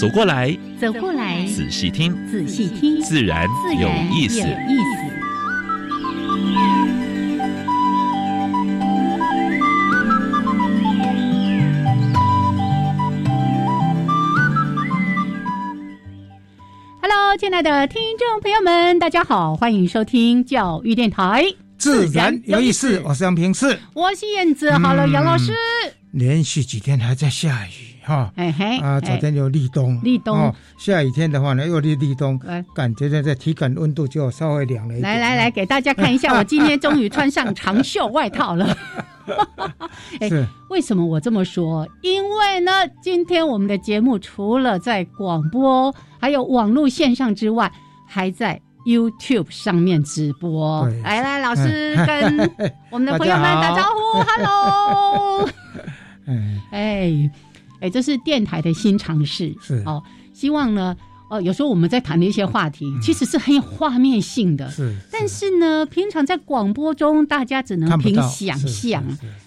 [0.00, 3.48] 走过来，走过来，仔细听，仔细听，自然
[3.80, 4.40] 有意思。
[17.00, 21.44] Hello，亲爱的听众朋友们，大家好，欢迎收听教育电台，
[21.78, 23.00] 自然有意思。
[23.04, 24.72] 我是杨平四，我是燕子。
[24.72, 25.54] 好了，杨老师，
[26.10, 28.30] 连续几天还在下雨哈，
[28.82, 32.38] 啊，昨天有立冬，立冬，下雨天的话呢，又立立冬，
[32.74, 35.02] 感觉在在体感温度就稍微凉了一点。
[35.02, 38.76] 来来来，给大家看一下，我今天终于穿上长袖外套了。
[40.20, 40.28] 哎，
[40.68, 41.88] 为什么我这么说？
[42.02, 42.70] 因为呢，
[43.02, 47.72] 今天我们的节目除了在广播、还有网络线上之外，
[48.06, 50.86] 还在 YouTube 上面直播。
[51.02, 52.50] 来来，老师跟
[52.90, 55.48] 我们的朋友们打招呼，Hello。
[56.70, 57.30] 哎
[57.84, 60.96] 哎，这是电台的新尝试，是哦，希望呢。
[61.34, 64.70] 哦，有时候我们在谈的一些话题，其实是很有画面性的。
[64.70, 69.02] 是，但是呢，平常在广播中，大家只能凭想象。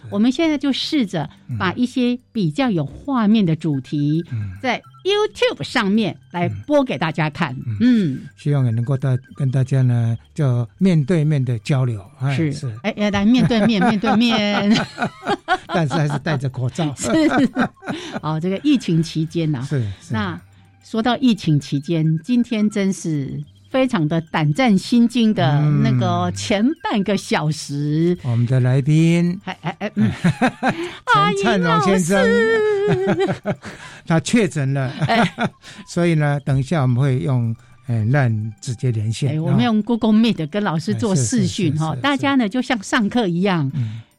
[0.10, 4.22] 我们现在就试着把一些比较有画面的主题，
[4.62, 7.56] 在 YouTube 上面来播给大家看。
[7.80, 12.06] 嗯，希望也能够大跟大家呢，就面对面的交流。
[12.36, 14.78] 是是，哎，要来面对面， 面对面。
[15.68, 16.94] 但是还是戴着口罩。
[17.00, 17.10] 是。
[18.22, 20.38] 哦，这个疫情期间呢，是那。
[20.84, 29.92] 说到疫情期间，今天真是非常的胆战心惊的那个前半个小时，我们的来宾，哎哎哎，
[31.14, 32.26] 陈灿荣先生，
[34.08, 34.92] 他确诊了，
[35.88, 37.54] 所以呢，等一下我们会用
[37.88, 43.70] 嗯让直接连线，我们用 Google Meet 跟老师做视讯哈，大家呢就像上课一样。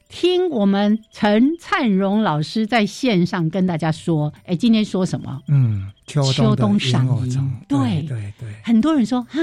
[0.08, 5.40] 听我们陈灿荣老师在线上跟大家说，哎，今天说什么？
[5.48, 9.38] 嗯，秋冬赏樱，对对对，很多人说啊。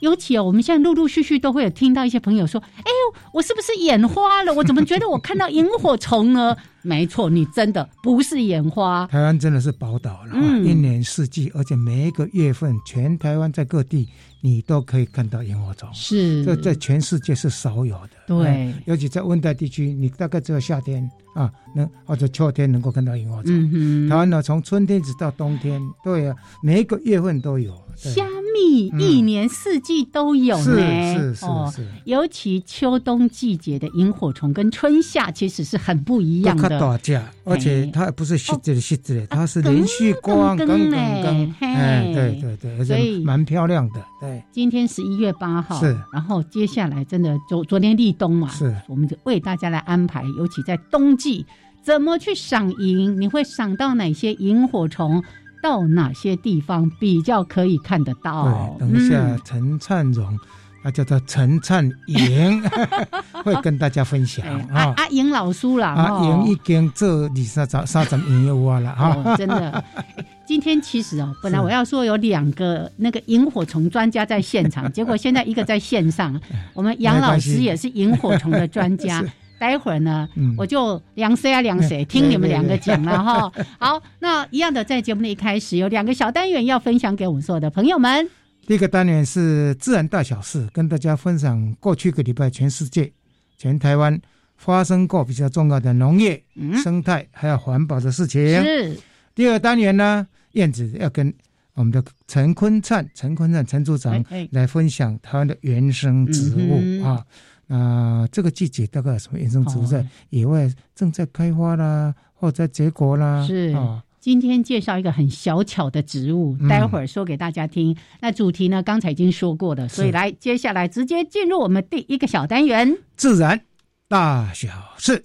[0.00, 4.52] 尤其哦，我们现在陆陆续续都会有听到一些朋友说：“哎呦，我是不是眼花了？
[4.52, 9.06] 我怎么觉得我看到萤火虫呢？” 没错，你真的不是眼花。
[9.06, 14.08] 台湾真的是宝岛了，一年四季，而且每一个月份，全台湾在各地
[14.44, 15.88] 你都可以看到萤火虫。
[15.94, 18.10] 是，这在全世界是少有的。
[18.26, 24.06] 对，尤其在温带地区，你大概只有夏天啊，能或者秋天能够看到萤火虫。
[24.06, 27.74] 台湾呢，从春天直到冬天，对啊，每一个月份都有。
[27.96, 31.46] 虾米一年四季都有呢，是是
[31.76, 36.68] 是，尤其秋冬季节的萤火虫跟春夏其实是很不一样的。
[36.68, 44.04] 打架，而且它不是细致的细致的，它是连续光，更更更，哎，对对对，而且蛮漂亮的。
[44.20, 51.44] 对，今天十一月八号，是，然后接下来真的昨昨天立冬嘛，是，我们就为大家来安排，尤其在冬季
[51.82, 55.22] 怎么去赏萤，你会赏到哪些萤火虫？
[55.62, 58.76] 到哪些地方比较可以看得到？
[58.78, 60.38] 对，等一下陈灿荣，
[60.82, 62.62] 他叫做陈灿莹，
[63.42, 64.92] 会跟大家分享啊。
[64.98, 69.34] 阿莹老叔啦，阿莹已经做二三十三十年有啊了哈。
[69.38, 69.82] 真的，
[70.46, 76.38] 今天其实哦，本来我要说有两个那个萤火虫专家在现场， 结果现在一个在线上，
[76.74, 79.24] 我们杨老师也是萤火虫的专家。
[79.56, 80.28] 待会儿呢，
[80.58, 83.50] 我就量谁啊量谁，听你们两个讲了哈。
[83.78, 88.28] 好，那一样的，在节目的一开始有两个小单元要分享给我们所有的朋友们。
[88.66, 93.10] 第一个单元是自然大小事，跟大家分享过去一个礼拜全世界、
[93.56, 94.20] 全台湾
[94.56, 96.42] 发生过比较重要的农业、
[96.82, 98.42] 生态还有环保的事情。
[98.62, 98.98] 是。
[99.34, 101.32] 第二单元呢，燕子要跟
[101.74, 107.24] 我们的陈坤灿、陈坤灿陈组长来分享台湾的原生植物啊。
[107.66, 113.42] 啊，这个季节大概有什么原生植物在野外正在开花啦，或者结果啦？
[113.46, 117.96] 是啊，今天介绍一个很小巧的植物，待会儿说给大家听。
[118.20, 123.62] 那主题呢，刚才已经说过的，所以来接下来直接进入我们第一个小单元——自然
[124.08, 124.68] 大小
[124.98, 125.24] 事。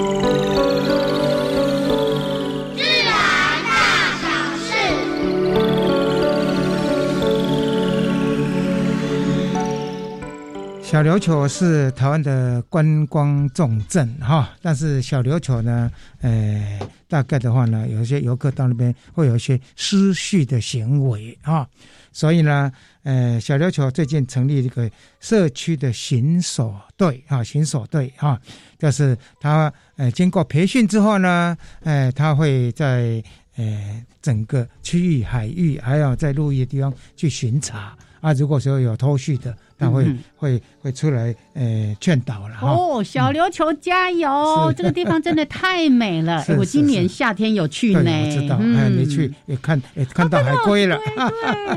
[10.91, 15.89] 小琉球是台湾的观光重镇哈，但是小琉球呢，
[16.19, 16.77] 呃，
[17.07, 21.65] 大概的话呢，有一些游客到那边会有一些失序的行为哈，
[22.11, 22.69] 所以呢，
[23.03, 24.91] 呃，小琉球最近成立一个
[25.21, 28.37] 社区的巡守队啊，巡守队哈，
[28.77, 33.23] 就是他呃经过培训之后呢，呃，他会在
[33.55, 37.97] 呃整个区域海域还有在陆地地方去巡查。
[38.19, 44.71] 啊，如果说有偷序的，他会会会出来呃劝导了哦，小琉球加油！
[44.77, 46.45] 这个地方真的太美了。
[46.59, 48.57] 我今年夏天有去呢，我知道。
[48.57, 50.99] 哎，你去也看也看到海龟了。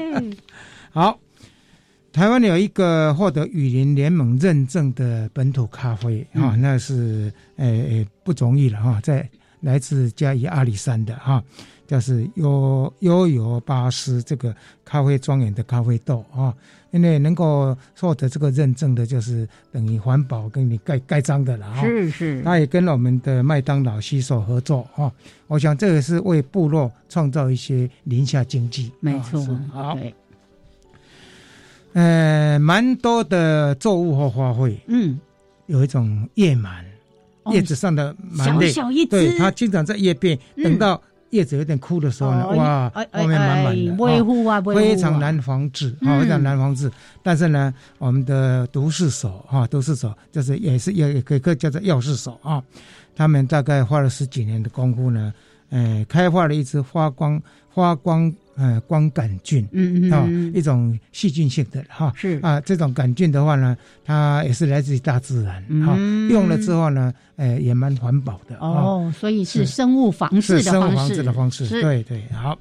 [0.92, 1.18] 好，
[2.12, 9.26] 台湾有一个获得雨林联盟认证的本土咖啡啊，那是呃不容易了哈，在
[9.60, 11.42] 来自嘉义阿里山的哈。
[11.86, 16.52] 就是悠悠游巴斯这个咖啡庄园的咖啡豆啊，
[16.94, 21.82] 因为能够获得这个认证的，就是等于环保跟你盖盖章的了哈。
[21.82, 25.12] 是是，他也跟我们的麦当劳携手合作哈。
[25.48, 28.92] 我想这也是为部落创造一些宁夏经济。
[29.00, 29.98] 没错，好。
[31.94, 35.18] 呃，蛮多的作物和花卉，嗯，
[35.66, 36.84] 有一种叶螨，
[37.50, 41.02] 叶子上的螨类，小小一对，它经常在叶片，等到。
[41.34, 46.88] 叶子有点枯的时候呢，哇，后面满满的，维护啊，非常难防治，啊，非常难防治。
[47.24, 52.62] 但是呢，我们的毒士手，哈，毒士手就是也是也也可以叫做药师手啊。
[53.16, 55.34] 他们大概花了十几年的功夫呢，
[55.70, 57.42] 呃，开发了一支发光
[57.74, 58.32] 发光。
[58.56, 60.24] 呃，光杆菌，嗯嗯啊，
[60.54, 62.38] 一种细菌性的哈，是。
[62.40, 65.96] 啊，这种杆菌的话呢，它也是来自于大自然，哈，
[66.30, 72.56] 用了之后呢，呃，也蛮环保的哦，所以是生物防治的生物防治的方式，对对，好。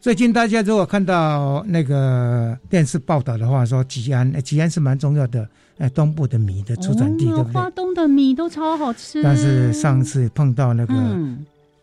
[0.00, 5.46] 最近大家如果看到那个电视报道的话，说吉安，吉安是蛮重要的，
[5.76, 7.52] 呃，东部的米的出产地，对不对？
[7.52, 10.94] 花东的米都超好吃，但是上次碰到那个。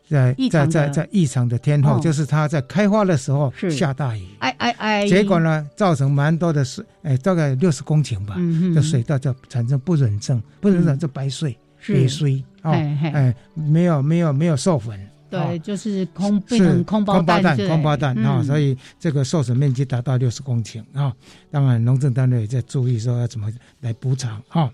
[0.09, 8.37] 在在在在异常的天候，就是它在开花的时候下大雨，哎哎哎，结果呢，造成蛮多的水，哎，大概六十公顷吧，
[8.73, 11.57] 的水稻就产生不忍症，不忍症就白碎、
[11.87, 14.97] 裂碎啊，哎，没有没有没有授粉，
[15.29, 21.11] 对，就是空变成空包蛋，空包蛋啊，所以这个受损面积达到六十公顷啊，
[21.51, 23.51] 当然农政单位也在注意说要怎么
[23.81, 24.71] 来补偿啊。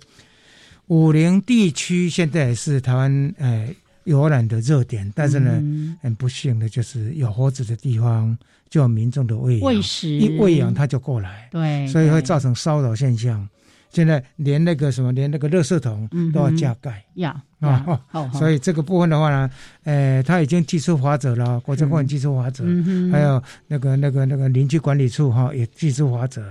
[0.87, 3.73] 武陵地区现在也是台湾哎。
[4.05, 8.37] 游览的热点，但是呢，很不幸的就是有猴子的地方
[8.69, 13.47] 就有民众的喂喂食，一喂养它就过来，对，所以会造成骚扰现象。
[13.89, 19.49] 现在连那个什么，连那个垃圾桶都要加盖，要啊，所以这个部分的话呢，
[19.83, 22.63] 呃，他已经提出法则了，国家公园提出法则，
[23.11, 26.43] 还有那个那个那个邻居管理处哈也提出法则。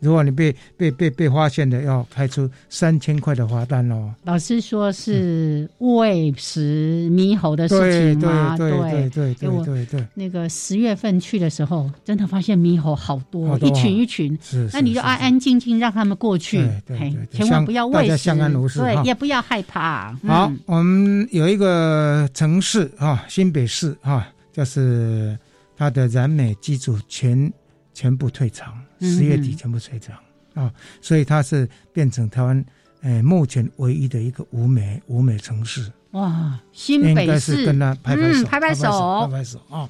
[0.00, 4.12] 如果你被被被被发现的，要开出三千块的罚单哦。
[4.24, 8.56] 老师说是喂食猕猴的事情吗？
[8.56, 10.06] 对对对对对对。
[10.14, 14.36] 那个十月份去的时候，真的发现猕猴好多，一群一群。
[14.42, 14.68] 是。
[14.72, 18.30] 那你就安安静静让他们过去，对对千万不要喂食，
[18.80, 20.12] 对，也不要害怕。
[20.26, 25.38] 好，我们有一个城市啊，新北市啊，就是
[25.76, 27.52] 它的燃煤机组全
[27.92, 28.76] 全部退场。
[29.00, 30.16] 十月底全部退场
[30.54, 32.64] 啊，所以它是变成台湾
[33.02, 35.88] 诶目前唯一的一个无煤无煤城市。
[36.10, 38.82] 哇，新北市跟他拍拍手，拍拍手，
[39.26, 39.88] 拍拍手啊！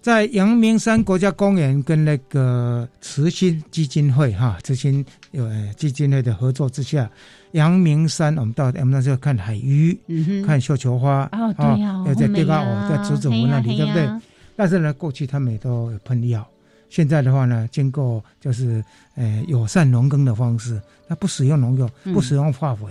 [0.00, 7.08] 在阳明山国家公园跟那个慈心基金会哈，慈心有基金会的合作之下，
[7.52, 9.98] 阳明山我们到我们那时候看海鱼，
[10.46, 14.08] 看绣球花啊，对呀，在地高哦，在竹子湖那里，对不对？
[14.56, 16.46] 但是呢，过去他们也都有喷药。
[16.88, 18.82] 现在的话呢，经过就是
[19.16, 22.86] 呃友善农耕的方式，它不使用农药，不使用化肥，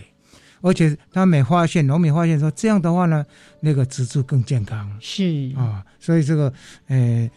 [0.61, 3.25] 而且他们发现农民发现说这样的话呢，
[3.61, 4.89] 那个植株更健康。
[4.99, 6.51] 是啊，所以这个
[6.87, 7.29] 呃，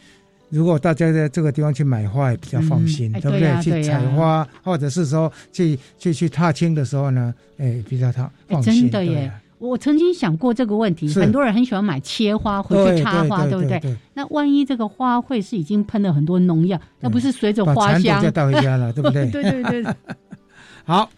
[0.51, 3.63] 如果大家在这个地方去买花也比较放心，对不对？
[3.63, 8.83] 去采花或者是说去去去踏青的时候呢，哎，比较他放心。
[8.83, 9.33] 真的耶。
[9.59, 13.81] 我曾经想过这个问题，很多人很喜欢买切花回去插花，对不对？
[14.15, 19.31] 那万一这个花卉是已经喷了很多农药，那不是随着花香就带回家了，对不对？
[19.31, 19.95] 对 对对。
[20.85, 21.09] 好，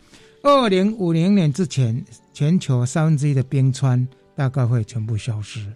[0.44, 5.66] 二零五零年之前，全球三分之一的冰川大概会全部消失。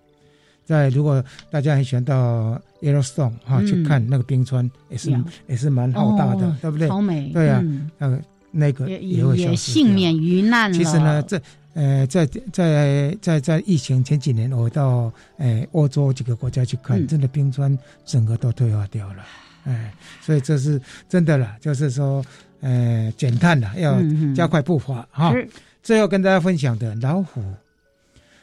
[0.67, 5.11] 在如果大家很喜欢到 Yellowstone 哈去看那个冰川，也是
[5.47, 6.87] 也是蛮浩大的，对不对？
[6.87, 7.31] 超美。
[7.33, 7.65] 对啊，
[7.97, 10.77] 那个那个也会消失，幸免于难了。
[10.77, 11.41] 其实呢，这。
[11.75, 19.25] 呃，在在在在疫情前几年，我到呃欧洲几个国家去看，真的冰川整个都退化掉了，
[19.63, 22.25] 哎，所以这是真的了，就是说，
[22.61, 23.99] 呃，减碳了，要
[24.35, 25.35] 加快步伐哈。
[25.83, 27.43] 最后跟大家分享的老虎，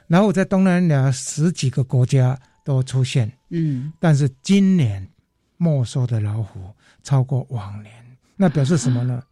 [0.08, 5.08] 老虎在东南亚十几个国家都出现，嗯，但是今年
[5.58, 6.60] 没收的老虎
[7.04, 7.94] 超过往年，
[8.36, 9.22] 那表示什么呢？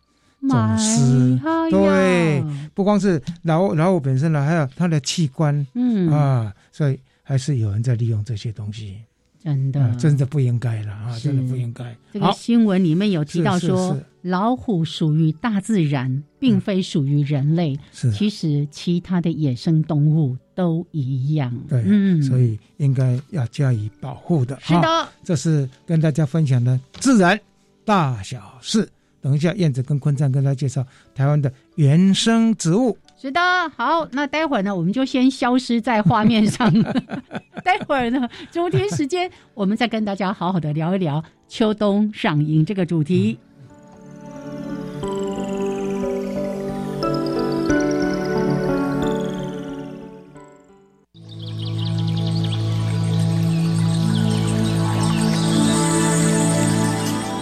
[0.50, 1.40] 走私，
[1.72, 6.12] 对，不光是老老虎本身了，还有它的器官，嗯。
[6.12, 9.00] 啊，所以还是有人在利用这些东西，
[9.44, 11.94] 真的，真的不应该了啊，真的不应该。
[12.14, 17.78] 这个新闻里面有提到说，老虎属于大自然，并非属于人类。
[17.92, 21.54] 是，其实其他的野生动物都一样。
[21.68, 24.58] 对，嗯，所以应该要加以保护的。
[24.62, 27.38] 是的，这是跟大家分享的自然
[27.84, 28.88] 大小事。
[29.20, 32.98] 等一下，燕子跟坤灿跟大家介绍台湾的原生植物。
[33.24, 33.40] 是的，
[33.78, 36.70] 好，那待会儿呢，我们就先消失在画面上。
[37.64, 43.40] 待会儿呢，周天时间，我们再跟大家好好的聊一聊秋冬赏樱这个主题。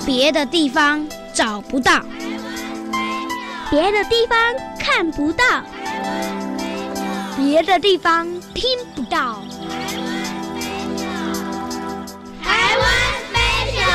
[0.05, 1.03] 别的地方。
[1.33, 2.03] 找不到，
[3.71, 4.37] 别的地方
[4.77, 5.45] 看不到，
[7.37, 9.41] 别的地方听不到。
[12.43, 12.91] 台湾
[13.31, 13.85] special。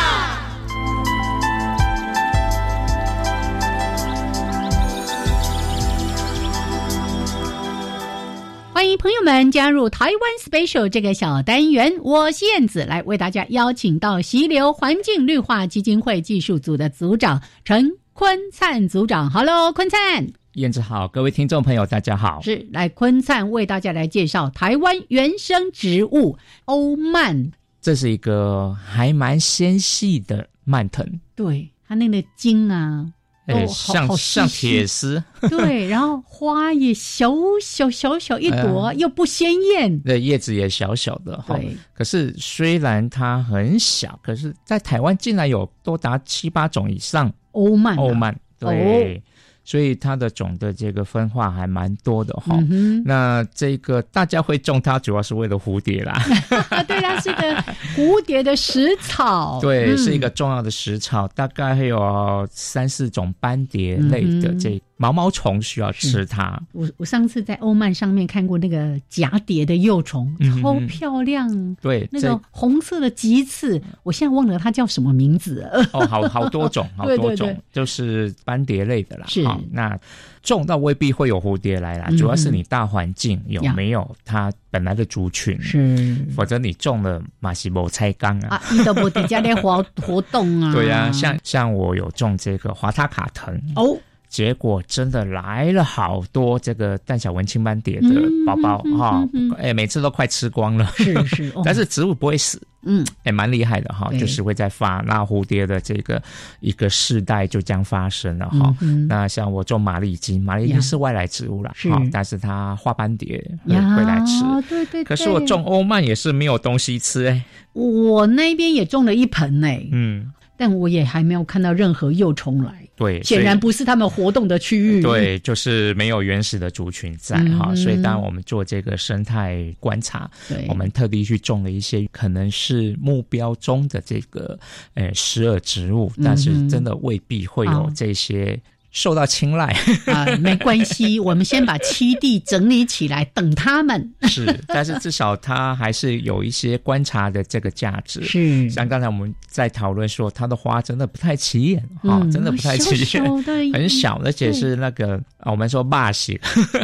[8.73, 19.31] 欢迎朋友们加入台湾 special 这个小单元，我是燕子，来为大家邀请到溪流环境绿化基金会技术组的组长陈坤灿组长。
[19.31, 22.41] Hello，坤灿，燕子好，各位听众朋友大家好。
[22.41, 33.13] 是来坤灿为大家来介绍台湾原生植物欧曼，这是一个还蛮纤细的蔓藤，对它那个茎啊。
[33.47, 41.77] 哎，像像铁丝， 对，然后花也小小小小一朵，又不鲜艳，对，叶子也小小的，对。
[41.95, 49.23] 可是虽然它很小，可是在台湾竟然有多达七八种以上欧曼，欧曼，对。
[49.67, 52.57] 所以它的种的这个分化还蛮多的哈。
[53.05, 56.19] 那这个大家会种它，主要是为了蝴蝶啦。
[56.89, 57.55] 对，它是个
[57.95, 59.59] 蝴蝶的食草。
[59.61, 64.81] 对，是一个重要的食草，大概会有三四种斑蝶类的这。
[64.97, 66.59] 毛毛虫需要吃它。
[66.73, 71.77] 我我上次在欧曼上面看过那个蛱蝶的幼虫，超漂亮。
[71.83, 75.69] 对，那个红色的棘刺，我现在忘了它叫什么名字。
[75.93, 79.27] 哦，好好多种， 好多种，就是斑蝶类的啦。
[79.29, 79.99] 是，那
[80.43, 85.61] 种到未必会有蝴蝶来啦，主要是你大环境有没有它本来的族群。
[85.61, 90.73] 是，否则你种了马西莫菜缸啊，你都不底下的活 活动啊。
[90.73, 93.95] 对呀，像像我有种这个华塔卡藤哦。
[94.29, 98.09] 结果真的来了好多这个淡小文青斑蝶的
[98.45, 99.29] 宝宝哈，
[99.59, 100.87] 哎，每次都快吃光了。
[100.97, 105.03] 是是， 但是植物不会死，嗯，也蛮厉害的哈，就是会在发。
[105.07, 106.23] 那蝴蝶的这个
[106.61, 108.75] 一个世代就将发生了哈。
[109.09, 114.69] 那像我种马丽金，马丽金是外来植物了，好，但是它花斑蝶会来吃。
[114.69, 115.05] 对对。
[115.05, 117.45] 可是我种欧曼也是没有东西吃哎。
[117.73, 122.73] 我那边也种了一盆哎，嗯，但我也还没有看到任何幼虫来。
[122.97, 125.03] 对，显然不是他们活动的区域。
[125.03, 130.31] 对，就是没有原始的族群在哈，所以当我们做这个生态观察，
[130.67, 134.59] 我们特地去种了一些可能是目标中的这个
[134.95, 138.59] 呃食饵植物，但是真的未必会有这些。
[138.97, 139.77] 受到青睐
[140.09, 144.11] 啊，没关系，我们先把七弟整理起来，等他们。
[144.27, 148.25] 是，但是至少他还是有一些观察的这个价值。
[148.25, 156.41] 是，像刚才我们在讨论说，它的花真的不太起眼啊，真的不太起眼，很小，而且是那个我们说霸气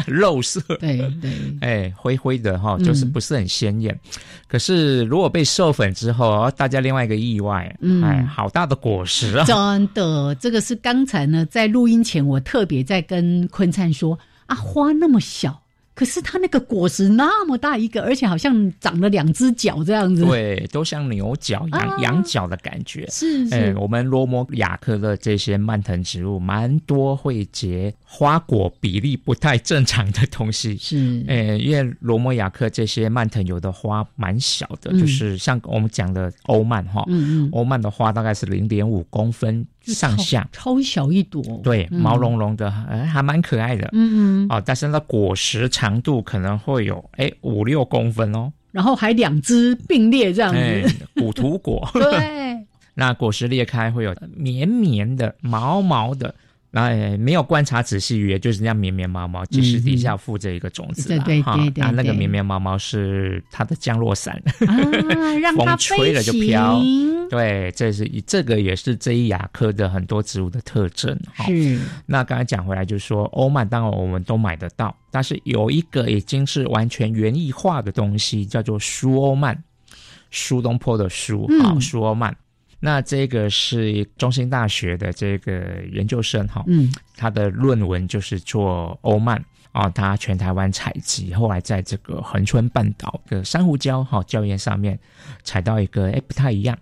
[0.07, 1.31] 肉色，对对，
[1.62, 3.99] 哎，灰灰的哈，就是不是很鲜艳。
[4.47, 9.47] 可是如果被授粉之后，大家另外一个意外，哎，好大的果实啊！
[9.47, 12.01] 真的，这个是刚才呢在录音。
[12.02, 15.61] 前我特别在跟坤灿说啊，花那么小。
[15.94, 23.06] 可是它那个果实那么大一个，而且好像长了两只脚这样子，对，都像牛角、羊羊角的感觉。
[23.11, 30.78] 是是，我们罗摩亚科的这些蔓藤植物，蛮多会结花果比例不太正常的东西。
[30.78, 37.04] 是，诶，因为罗摩亚科这些蔓藤有的花蛮小的，就是像我们讲的欧曼哈，
[37.52, 56.34] 欧曼的花大概是零点五公分上下，超小一朵，对，毛茸茸的，哎，还蛮可爱的，嗯嗯，哦，但是那果实长度可能会有哎五六公分哦，然后还两只并列这样子，古土果， 对， 那果实裂开会有绵绵的、毛毛的。
[56.75, 64.43] 那没有观察仔细，也就是那样绵绵毛毛，其实底下附着一个种子对对对对，那那个绵绵毛毛是它的降落伞，
[65.43, 66.81] 让风吹了就飘。
[67.29, 71.14] 对，这是这个也是这一亚科的很多植物的特征。
[71.47, 71.79] 是。
[72.07, 79.62] 那刚才讲回来，就是说欧曼，当然我们都买得到，但是有一个已经是完全园艺化的东西，叫做苏欧曼，
[80.31, 82.35] 苏东坡的苏，好，苏欧曼。
[82.84, 94.98] 那这个是中兴大学的这个研究生哈，嗯，他的论文就是做欧曼啊，他全台湾采集，后来在这个恒春半岛的珊瑚礁哈礁岩上面
[95.44, 96.76] 采到一个，哎，不太一样，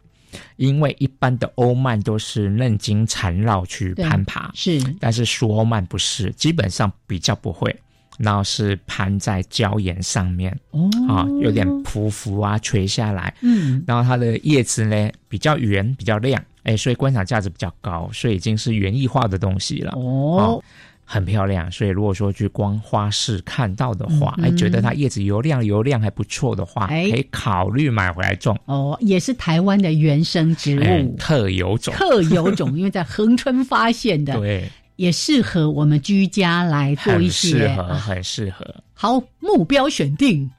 [0.56, 7.78] 因为一般的欧曼都是嫩茎缠绕去攀爬，是，但是苏欧曼不是，基本上比较不会。
[8.22, 20.62] 然后是盘在椒岩上面，哦，啊，有点匍匐啊，垂下来，嗯，然后它的叶子呢比较圆，比较亮，哎，所以观赏价值比较高，所以已经是园艺化的东西了，哦，
[21.02, 21.72] 很漂亮。
[21.72, 28.54] 所以如果说去光花市看到的话，哎，觉得它叶子油亮油亮还不错的话，可以考虑买回来种。
[28.66, 34.68] 哦，也是台湾的原生植物，特有种，特有种，因为在恒春发现的， 对。
[35.00, 38.74] 也适合我们居家来做一些，很适合，很适合。
[38.92, 40.50] 好，目标选定，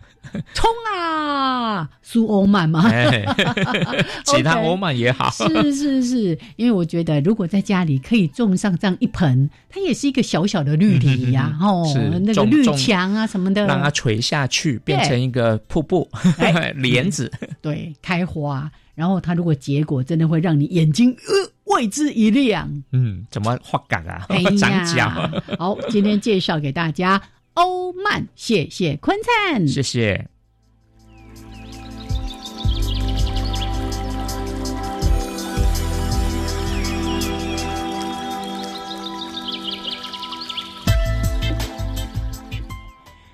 [0.56, 1.88] 冲啊！
[2.02, 2.84] 苏欧曼嘛，
[4.26, 5.30] 其他欧曼也好。
[5.30, 11.86] 是是是，因为我觉得如果在家里可以种上这样一盆，它也是一个小小的绿篱呀，哦，
[12.24, 16.10] 那个绿墙啊什么的，让它垂下去变成一个瀑布，
[16.74, 17.32] 帘子，
[17.62, 18.72] 对，开花。
[18.94, 22.84] 然后它如果结果，真的会让你眼睛呃为之一亮。
[22.92, 24.26] 嗯，怎么发感啊？
[24.58, 25.10] 长脚。
[25.58, 27.22] 好，今天介绍给大家
[27.54, 30.28] 欧曼，谢谢坤灿，谢谢。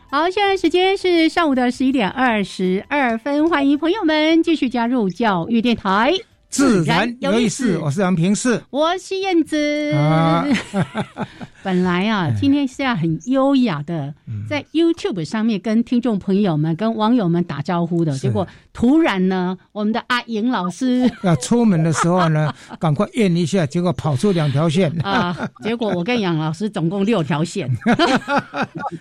[0.09, 6.13] 好，现在时间是上午的十一点二十二分，欢迎朋友们继续加入教育电台。
[6.57, 9.93] 自然有意思，我是杨平是，我是燕子。
[11.63, 14.13] 本来啊，今天是要很优雅的
[14.47, 24.91] 在 YouTube 上面跟听众朋友们、跟网友们打招呼的，结果突然呢，我们的阿莹老师 要出门的时候呢， 赶快验一下，结果跑出两条线。
[25.03, 25.35] 啊！
[25.63, 27.69] 结果我跟杨老师总共六条线，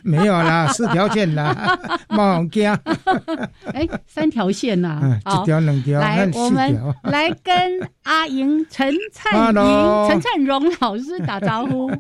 [0.03, 2.73] 没有啦，四条线啦，冒惊。
[3.73, 7.55] 哎，三条线呐，一条两条，来，我们来跟
[8.03, 11.91] 阿莹陈灿莹、陈灿荣老师打招呼。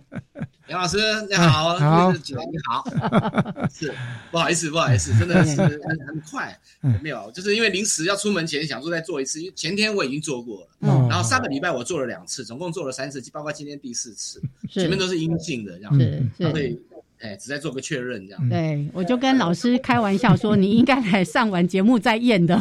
[0.68, 2.85] 杨老师，你好，好，姐你好，
[3.72, 3.94] 是
[4.31, 6.59] 不好意思，不好意思，真的是很很快，
[7.03, 15.99] 没有，就是因为临时要出门前想说再做一次，因为前天我已经做过了，然后上个礼拜我做了两次，总共做了三次，包括今天第四次，前面都是阴性的，这样。
[15.99, 16.81] 子，所以。
[17.21, 18.49] 哎，只在做个确认这样。
[18.49, 22.57] 对， 我就跟老师开玩笑说，你应该来上完节目再验的。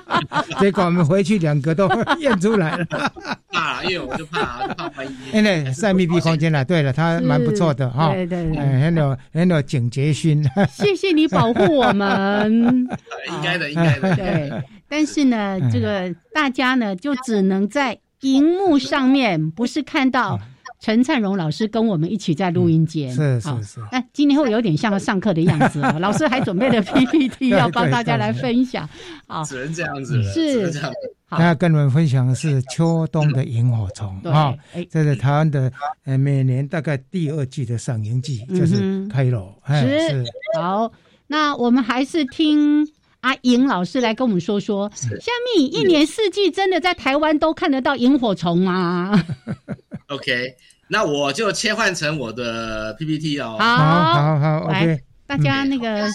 [0.60, 1.88] 结果我们回去两个都
[2.18, 2.86] 验出来了。
[3.50, 5.08] 怕，因为我就怕怕怀疑。
[5.32, 6.64] 因为在密闭空间了。
[6.64, 8.12] 对了，他蛮不错的哈。
[8.12, 10.44] 对对对，很有很有警觉心。
[10.70, 12.86] 谢谢你保护我们。
[13.28, 14.16] 应该的，应该的。
[14.16, 14.52] 对，
[14.88, 20.38] 但是呢，这个大家呢，就只能在荧幕上面，不是看到。
[20.84, 23.80] 陈灿荣老师跟我们一起在录音间，是是是。
[23.90, 25.96] 哎，今天会有点像上课的样子哦。
[25.98, 28.86] 老师还准备了 PPT 要帮大家来分享。
[29.26, 30.30] 好，只能这样子了。
[30.30, 30.92] 是这样。
[31.30, 34.54] 他跟我们分享的是秋冬的萤火虫啊，
[34.90, 35.72] 这是台湾的
[36.04, 39.58] 呃每年大概第二季的赏萤季，就是开罗。
[39.66, 40.22] 是
[40.60, 40.92] 好，
[41.26, 42.86] 那我们还是听
[43.22, 49.24] 阿莹老师来跟我们说说，下面一年四季真的在台湾都看得到萤火虫吗？
[50.08, 50.54] OK。
[50.88, 53.56] 那我就切换成我的 PPT 哦。
[53.58, 55.00] 好，好，好，OK。
[55.26, 56.06] 大家那个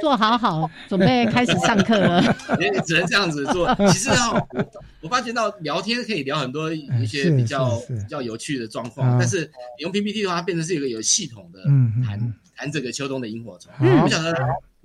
[0.00, 2.20] 做好好，准备开始上课了。
[2.84, 3.72] 只能这样子做。
[3.92, 4.44] 其实哦，
[5.00, 9.42] 我发现到聊天可以聊很多一些比较比较有趣的状况，但是
[9.78, 11.62] 你用 PPT 的话，变成是一个有系统的
[12.04, 13.72] 谈谈这个秋冬的萤火虫。
[14.02, 14.34] 不晓得。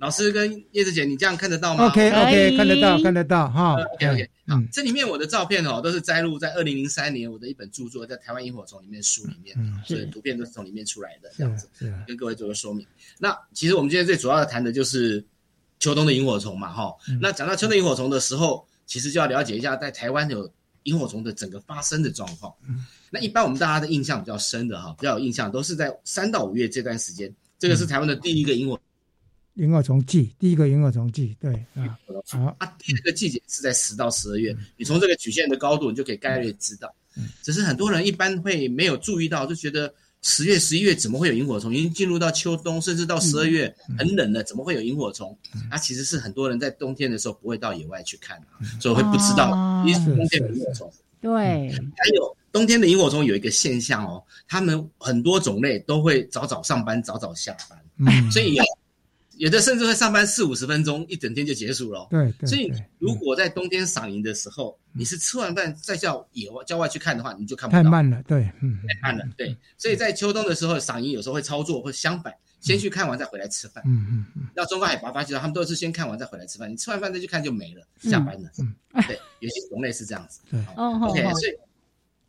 [0.02, 3.76] 老师跟叶子姐，你这样看得到吗？OK OK，看得到看得到哈。
[3.94, 11.68] OK OK，好，这里面我的照片哦，都是摘录在二零零三年我的一本著作，在台湾萤火虫里面书里面，所以图片都是从里面出来的这样子，
[12.04, 12.84] 跟各位做个说明。
[13.16, 15.24] 那其实我们今天最主要的谈的就是
[15.78, 16.92] 秋冬的萤火虫嘛，哈。
[17.20, 22.52] 那讲到秋冬萤火虫的时候，其实就要了解一下在台湾有萤火虫的整个发生的状况。
[23.08, 28.76] 那一般我们大家的印象比较深的哈，比较有印象都是在三到五月这段时间，这个是台湾的第一个萤火
[29.54, 36.92] 萤火虫季，第一个萤火虫季，对啊，好啊，第二个季节是在十到十二月，你从这个曲线的高度，你就可以概略知道。
[37.42, 41.74] 只是很多人一般会没有注意到，就觉得十月、十一月怎么会有萤火虫？
[41.74, 45.36] 已经进入到秋冬，甚至到十二月很冷了，怎么会有萤火虫？
[45.70, 48.40] 那其实是很多人在冬天的时候不会到野外去看
[48.80, 50.90] 所以会不知道，一冬天有萤火虫。
[51.20, 58.56] 对，还有冬天的萤火虫有一个现象哦，他们很多种类都会早早上班，早早下班，所以。
[59.36, 62.06] 有的甚至会上班四五十分钟，一整天就结束了。
[62.10, 67.82] 对，所以如果在冬天赏萤的时候，你是吃完饭再叫野外郊外去看的话，你就看不到。
[67.82, 69.56] 太慢了，对，嗯，太慢了，对。
[69.78, 73.82] 所以在秋冬的时候赏萤，有时候会操作或相反，先去看完再回来吃饭。
[73.86, 74.42] 嗯嗯嗯。
[74.54, 78.50] 那中高海拔发觉到他们都是先看完再回来吃饭，你吃完饭再去看就没了，下班了。
[78.58, 78.74] 嗯，
[79.06, 80.40] 对，有些种类是这样子。
[80.50, 81.52] 对，哦，OK，所以，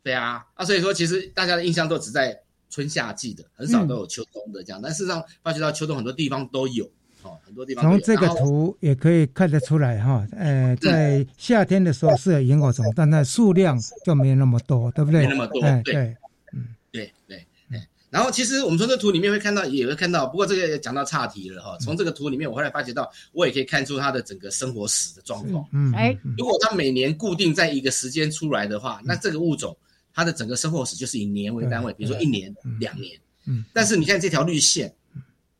[0.02, 2.38] 对啊，啊，所以说其实大家的印象都只在
[2.74, 4.80] 春夏季的，很少都有秋冬的这样。
[4.82, 6.84] 但事实上发觉到秋冬很多地方都有。
[7.22, 15.22] 哦，很多地方从这个图也可以看得出来哈，呃，在夏天的时候是有萤火虫，但那数量就没有那么多，对不对？
[15.22, 16.14] 没那么多，对，
[16.52, 17.82] 嗯，对对对。
[18.10, 21.78] 然后其实我们从这图里面会看到，也会看到，不过这个讲到岔题了哈。
[21.80, 25.66] 从这个图里面，我后来发觉到，我也可以看出它的整个生活史的状况。
[25.72, 29.74] 嗯，哎，如果它每年固定在一个时间出来的话，那这个物种
[30.14, 33.18] 它的整个生活史就是以年为单位，比如说一年、两年。
[33.46, 34.94] 嗯，但是你看这条绿线。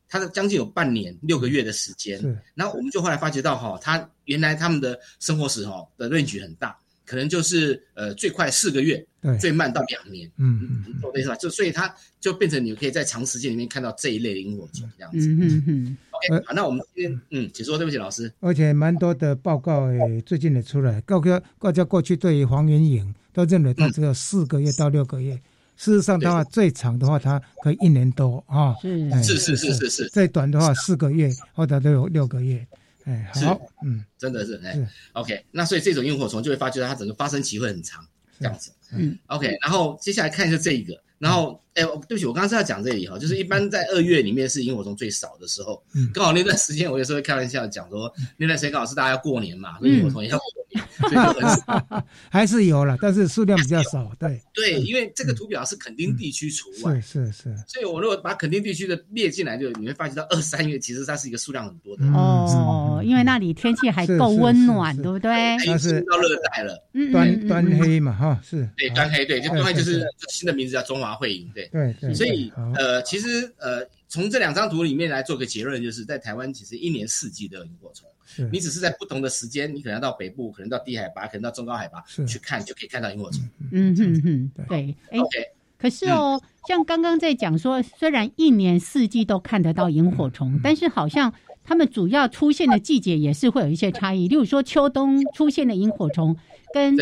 [0.07, 2.21] 它的将近有半年六个月的时间，
[2.55, 9.05] 然后我们就后来发觉到哈，它原来他们的生活史哈的 range 很大，可能就是呃最快四个月，
[9.40, 11.35] 最慢到两年，嗯嗯，对是吧？
[11.35, 15.27] 就所以它就变成你可以在长时间里面看到这一类的萤火虫这样子。
[15.27, 15.97] 嗯嗯嗯。
[16.11, 18.33] OK，好，那我们今天嗯，请说，对不起老师。
[18.38, 25.35] 而且蛮多的报告诶，最近也出来，各个各家过去对于黄缘影都认为它只有四个月到六个月。
[25.77, 28.77] 事实上的话，最长的话，它可以一年多啊。
[28.81, 30.09] 是是是是是。
[30.09, 32.64] 最短的话，四个月或者都有六个月。
[33.03, 34.79] 哎，好，嗯，真的是哎。
[35.14, 38.07] OK，那所以这种萤火虫就会发觉它整个发生期会很长，
[38.38, 38.70] 这样子。
[38.92, 39.18] 嗯。
[39.27, 45.83] OK，然后接下来看一下这一个，然后哎，对不起，我刚刚是要讲这里哈，就是一般在二月里面是萤火虫最少的时候。
[45.95, 46.11] 嗯。
[46.15, 50.39] 刚好那段时间，我有时候会开玩笑讲说，那段时间刚好是大家要过年嘛，所以萤火虫也要。
[52.31, 54.11] 还是有了，但是数量比较少。
[54.19, 57.57] 对对，因为这个图表是垦丁地区除外，是是是。
[57.69, 65.55] 所以我如果把垦丁地区的列进来，就你会发觉到二三月其实它是一个数量很多的哦，因为那里天气还够温暖，对不对？
[65.57, 66.77] 已经到热带了，
[67.13, 72.14] 端端黑嘛哈，是对端黑，对，就端黑就是新的名字叫中华会影，对对对。
[72.14, 78.09] 所以呃，其实呃，从这两张图里面来做个结论，就是在台湾其实一年四季都有萤火虫。
[78.50, 83.42] 你只是在不同的时间，你可能到北部，可能到低海拔，可能到中高海拔去看，就可以看到萤火虫。
[83.70, 84.96] 嗯嗯嗯，对。
[85.11, 85.38] OK。
[85.77, 94.27] 可是哦，像刚刚在讲说，虽然一年四季都看得到萤火虫，但是好像它们主要出现的季节也是会有一些差异。
[94.27, 96.35] 例如说，秋冬出现的萤火虫
[96.72, 96.96] 跟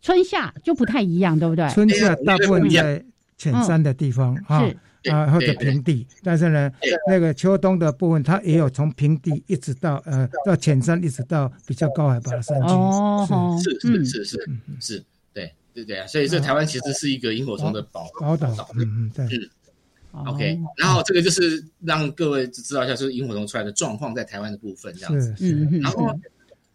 [0.00, 1.68] 春夏就不太一样，对不对？
[1.68, 3.04] 春夏大部分在
[3.38, 4.70] 浅山的地方啊。
[5.12, 6.70] 啊，或者平地，但是呢，
[7.06, 12.66] 那个秋冬的部分，它也有从平地一直到呃到浅山，一直到比较高海拔的山区。
[12.66, 18.68] 哦，是是是是是，对对对啊，所以这台湾其实是一个萤火虫的宝宝岛。
[18.74, 19.50] 嗯嗯，对。
[20.26, 25.32] OK，然后这个就是让各位知道一下，就是萤火虫出来的状况在台湾的部分这样子。
[25.40, 25.80] 嗯。
[25.80, 26.12] 然后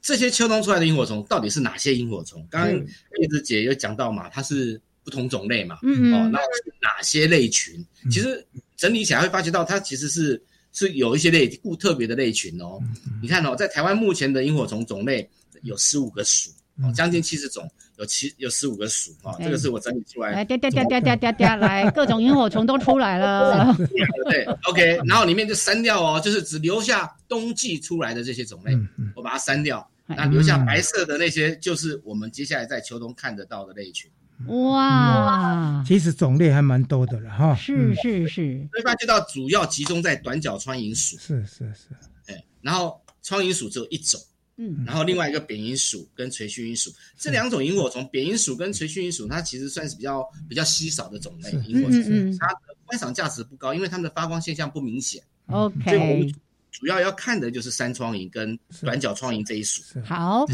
[0.02, 2.44] 这些秋冬出来的萤火虫到底是哪些萤火虫？
[2.50, 4.82] 刚刚叶子姐有讲到嘛，它是。
[5.04, 6.40] 不同种类嘛，哦，那
[6.82, 7.86] 哪些类群？
[8.10, 8.46] 其实
[8.78, 12.80] 整理起来会发觉到，它其实是是有一些类固特别的类群哦。
[13.22, 15.30] 你看哦，在台湾目前的萤火虫种类
[15.62, 16.50] 有十五个属，
[16.82, 19.36] 哦，将近七十种，有七有十五个属啊。
[19.40, 23.76] 这个是我整理出来，来，掉掉掉掉掉掉掉，来，各种萤火虫都出来了。
[24.30, 28.72] 对，OK，然后里面就删掉哦，就是只留下冬季出来的这些种类，
[29.16, 34.10] 我把它删掉，那留下白色的那些，就是我们接下来在秋冬看得到的类群。
[34.48, 37.56] 哇，其实种类还蛮多的了哈。
[37.56, 41.18] 是是是，所以发觉到主要集中在短角穿蝇鼠。
[41.18, 41.88] 是是是，
[42.28, 44.20] 哎，然后穿蝇鼠只有一种，
[44.58, 55.24] 嗯，然后另外一个扁蝇鼠跟垂须蝇鼠这两种萤火虫，扁蝇鼠跟垂须蝇鼠，它其实算是比较比较稀少的种类萤火虫，它的观赏价值不高，因为它们的发光现象不明显。
[55.48, 56.34] OK。
[56.74, 59.82] 主要要看的就是三窗萤跟短角窗萤这一属。
[60.04, 60.46] 好，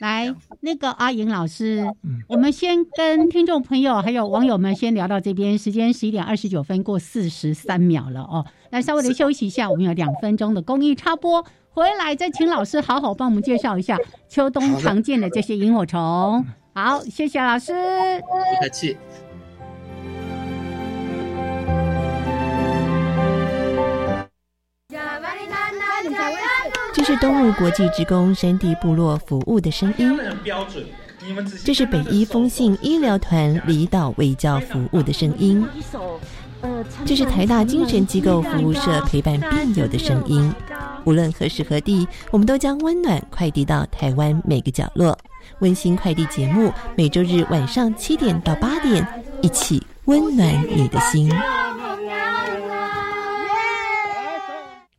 [0.00, 1.82] 来那个阿莹老师，
[2.28, 8.44] 我们先跟听众朋友还有网友们先聊到这边，时间十一点二十九分过四十三秒了哦。
[8.70, 16.44] 来稍微的休息一下，我们有两分钟的公益插播，回来再请老师好好帮我们介绍一下秋冬常见的这些萤火虫。
[16.74, 17.72] 好，谢谢老师，
[18.20, 18.96] 不客气。
[27.04, 30.16] 这是东吴国际职工山地部落服务的声音。
[31.64, 35.66] 这是北医风信医疗团离岛卫教服务的声音。
[37.04, 40.54] 这是台大精神机构服务社陪伴病友的声音。
[41.02, 45.18] 无论何时何地，我们都将温暖快递到台湾每个角落。
[45.58, 49.04] 温馨快递节目每周日晚上七点到八点，
[49.42, 51.28] 一起温暖你的心。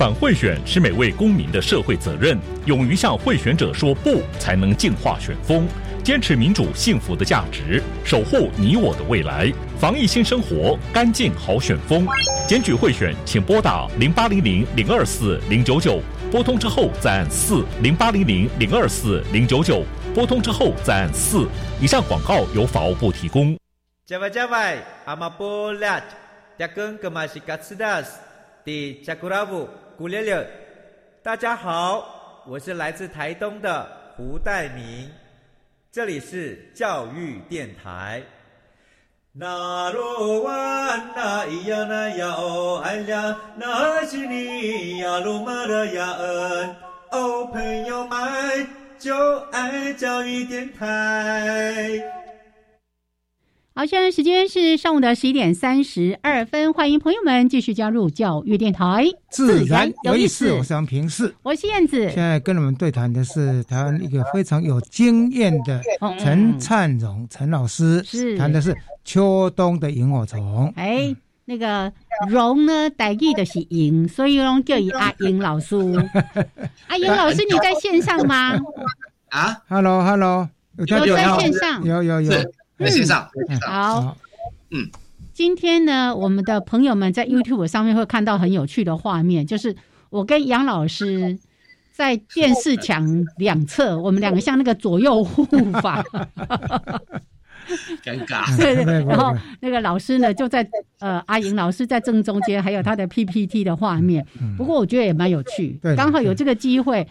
[0.00, 5.68] 反贿选是每位公民的社会责任，勇于向贿选者说不，才能净化选风，
[6.02, 9.52] 坚持民主幸福的价值，守护你我的未来。
[9.78, 12.06] 防疫新生活，干净好选风。
[12.48, 16.00] 检举贿选，请拨打零八零零零二四零九九，
[16.32, 19.84] 拨通之后再按四零八零零零二四零九九，
[20.14, 21.46] 拨通之后再按四。
[21.78, 23.54] 以上广告由法务部提供。
[24.06, 25.28] 加外加外，阿玛
[30.00, 30.08] 古拉布。
[30.08, 30.42] 胡六六，
[31.22, 33.86] 大家好，我是来自台东的
[34.16, 35.10] 胡代明，
[35.92, 38.22] 这里是教育电台。
[39.32, 46.76] 那罗哇那咿呀那呀哦哎呀，那是你呀鲁玛的呀恩
[47.10, 48.66] 哦，朋友们
[48.98, 52.19] 就爱教育电台。
[53.80, 60.52] 好，现在时间是上午的十一点三十二分，欢迎朋友们继续加入教育电台，自然有意思。
[60.52, 62.10] 我是杨平视，我是燕子。
[62.10, 65.80] 现在跟我们对谈的是台湾一个非常有经验的
[66.18, 70.70] 陈灿荣陈老师，是谈的是秋冬的萤火虫。
[70.76, 71.16] 哎，
[71.46, 71.90] 那个
[72.28, 75.74] 荣呢，代意的是萤，所以荣叫以阿萤老师。
[76.88, 78.60] 阿萤老师，你在线上吗？
[79.30, 82.32] 啊，Hello，Hello，有在线上，有有有。
[82.80, 83.28] 在线上
[83.68, 84.16] 好，
[84.70, 84.88] 嗯，
[85.34, 89.76] 今天呢，我们的朋友们在 YouTube 上面会看到很有趣的画面，就是
[90.08, 91.38] 我跟杨老师
[91.92, 95.44] 在电视墙两侧，我们两个像那个左右护
[95.82, 96.02] 法，
[98.02, 98.56] 尴尬。
[98.56, 100.66] 对 对，然后那个老师呢就在
[101.00, 104.26] 呃，阿莹老师在正中间，还有他的 PPT 的画面。
[104.56, 107.06] 不过我觉得也蛮有趣，刚好有这个机会。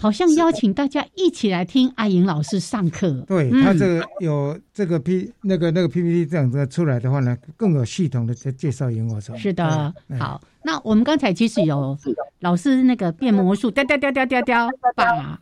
[0.00, 3.10] 好像邀请大家一起来听阿莹老师上课。
[3.26, 9.36] 对他这个有这个 P 那个那个 PPT 这样子出来的话呢，更有系统的在介绍萤火虫。
[9.36, 11.96] 是的，好，那我们刚才其实有
[12.40, 15.38] 老师那个变魔术，雕雕雕雕雕雕，把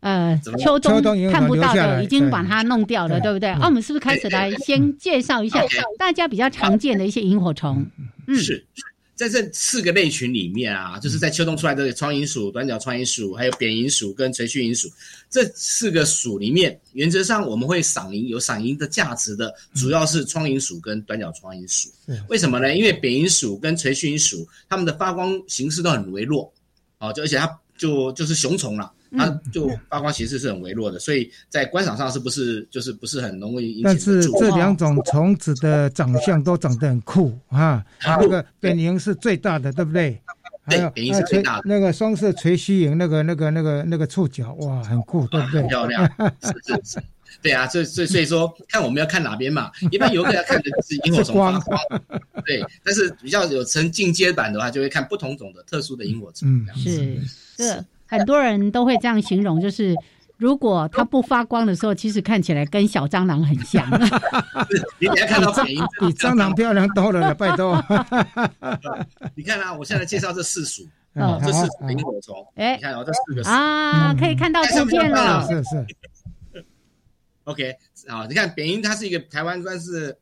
[0.00, 3.54] 呃秋冬看不到的已经把它弄掉了，对不对？
[3.60, 5.62] 那我们是不是开始来先介绍一下
[5.96, 7.86] 大家比较常见的一些萤火虫？
[8.26, 8.66] 嗯，是。
[9.14, 14.90] 在这四个类群里面啊，就是在秋冬出来的窗萤鼠、短角窗萤鼠，还有扁萤鼠跟垂须萤鼠
[15.30, 21.88] 这四个鼠里面，原则上我们会赏萤有赏萤的价值的，主要是窗萤鼠跟短角窗萤鼠。
[22.28, 22.74] 为什么呢？
[22.74, 26.52] 因为扁萤鼠跟垂须萤鼠它们的发光形式都很微弱，
[26.98, 28.92] 哦，就而且它就就是雄虫了。
[29.16, 37.84] 它就发光形式是很微弱的，所以在观赏上是不是就是不是很容易引起但是这两种虫子的长相都长得很酷啊！
[38.00, 40.20] 那个扁萤是最大的，对不对？
[40.68, 41.62] 对，扁萤是最大的。
[41.66, 45.62] 那个双色垂须萤，那个那个那个那个触角，哇，很酷，对不对？
[45.68, 46.04] 漂亮，
[46.42, 47.02] 是是是，
[47.42, 49.70] 对啊，所以所以所以说，看我们要看哪边嘛？
[49.90, 51.78] 一般游客要看的就是萤火虫发光，
[52.46, 52.64] 对。
[52.82, 56.48] 但是比较有成进阶版的话，就会看不同种的特殊的萤火虫。
[56.48, 57.20] 嗯，是
[57.56, 57.84] 这。
[58.18, 59.94] 很多人都会这样形容，就是
[60.36, 63.88] 如果它不发光的时候，其实看起来跟小蟑螂很像。
[64.98, 65.76] 你等下看到 比
[66.14, 67.82] 蟑螂漂亮多了，拜托。
[69.36, 70.82] 你看啊，我现在介绍这四属，
[71.14, 72.34] 哦，这四属萤火虫。
[72.56, 75.46] 哎，你看哦，这四个啊，可以看到图片了。
[75.46, 75.86] 是是。
[77.44, 77.76] OK，
[78.08, 80.16] 啊，你看扁萤，它是一个台湾算是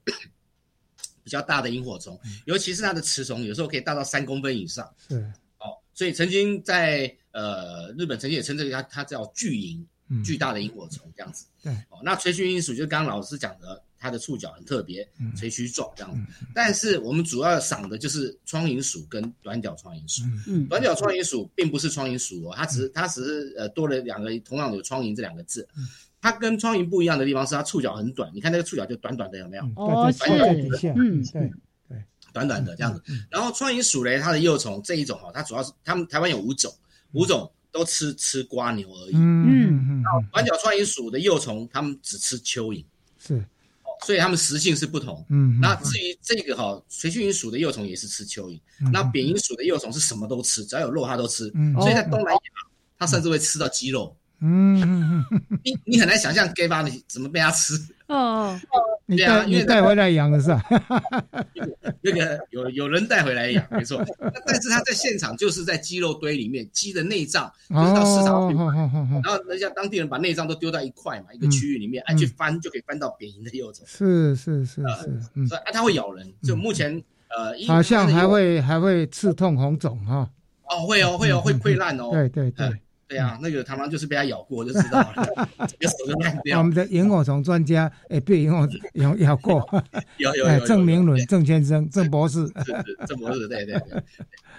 [1.24, 4.86] 比较大的萤火虫，尤其是它的雌虫，有时候可以大到三公分以上。
[5.08, 5.16] 是。
[5.58, 7.16] 哦，所以曾经在。
[7.32, 9.86] 呃，日本曾经也称这个它它叫巨萤，
[10.24, 11.46] 巨大的萤火虫这样子。
[11.62, 16.20] 对，哦，那垂须萤鼠就是刚刚老师讲的，它的触角很特别，垂须状这样子。
[16.54, 20.22] 但是我们主要赏的就是窗蝇属跟短角窗蝇属。
[20.46, 25.68] 嗯，短角窗蝇属并不是窗蝇属哦，它只是它只是呃多了两个同样有窗蝇这两个字。
[26.20, 29.64] 它跟窗蝇不一样的地方是它触角很短，你看那个触角就短短的，有没有？
[29.74, 30.22] 哦，是，
[30.94, 31.50] 嗯，对
[31.88, 33.02] 对，短短的这样子。
[33.28, 36.72] 然后窗蝇属嘞，它的幼虫这一种哈，它主要是它们台湾有五种，
[37.12, 37.50] 五种。
[37.74, 39.14] 都吃吃瓜牛而已。
[39.14, 40.02] 嗯嗯。
[40.02, 42.84] 然后短角穿蝇属的幼虫，它们只吃蚯蚓。
[43.18, 43.42] 是。
[44.04, 45.24] 所以它们食性是不同。
[45.30, 45.58] 嗯。
[45.58, 48.60] 那至于这个哈，垂须蝇属的幼虫也是吃蚯蚓。
[48.92, 51.50] 那扁蝇属的幼虫是什么都吃，只要有肉它都吃。
[51.54, 51.72] 嗯。
[51.76, 52.40] 所以在东南亚，
[52.98, 54.14] 它甚至会吃到鸡肉。
[54.40, 55.24] 嗯。
[55.64, 56.82] 你你很难想象 gay 吧？
[56.82, 57.72] 你怎么被它吃？
[58.20, 58.58] 哦。
[59.06, 60.62] 你带你带回来养的是吧？
[62.00, 64.02] 那个有有人带回来养，没错。
[64.46, 73.84] 但是他在现场就是在鸡肉堆里面，鸡的内脏就是到市场去买，然后人家当地人把内脏都丢在一块嘛，一个区域里面，哎去翻就可以翻到扁蝇的幼虫。
[73.86, 76.32] 是是是是，所以啊，它会咬人。
[76.42, 77.02] 就目前
[77.36, 80.28] 呃，好像还会还会刺痛红肿哈。
[80.68, 82.10] 哦，会哦会哦会溃烂哦。
[82.12, 82.66] 对对对。
[83.12, 85.48] 对啊，那个螳螂就是被它咬过就知道了，
[85.80, 86.58] 一手就烂掉。
[86.58, 89.68] 我们的萤火虫专家也被萤火 咬咬过，
[90.16, 90.66] 有有有。
[90.66, 92.48] 郑明伦郑先生郑博士，
[93.06, 94.02] 郑博士，对对对。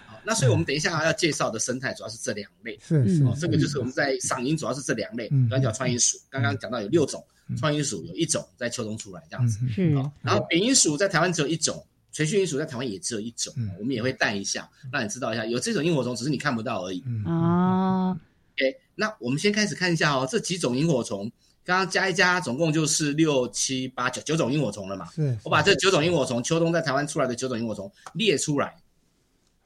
[0.06, 3.24] 好，那所以我们等一下要介绍的生态主要是这两类，是是。
[3.40, 7.26] 这个就是我们在赏萤主要是这两类，短角穿萤属，刚刚讲到有六种，
[7.58, 9.92] 穿蝇属有一种在秋冬出来这样子，是。
[10.22, 17.04] 然后扁蝇属在台湾只有一种，垂须蝇属在台湾也只有一种，我们也会带一下，让你知道一下有这种萤火虫，只是你看不到而已。
[17.26, 18.16] 啊。
[18.56, 21.32] OK，那我们先开始看一下哦，这几种萤火虫，
[21.64, 25.08] 刚刚加一加，总共就是六七八九九种萤火虫了嘛。
[25.12, 28.76] 是，我把这九种萤火虫，秋冬在台湾出来的九种萤火虫列出来。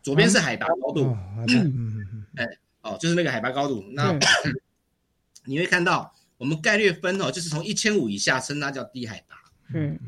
[0.02, 2.47] 左边是海拔高度，嗯嗯嗯，哎，
[2.82, 3.84] 哦，就是那个海拔高度。
[3.91, 4.17] 那
[5.43, 9.36] 你会看到，我们概率分哦，就是从一千五以下称它叫低海拔。
[9.73, 10.00] 嗯，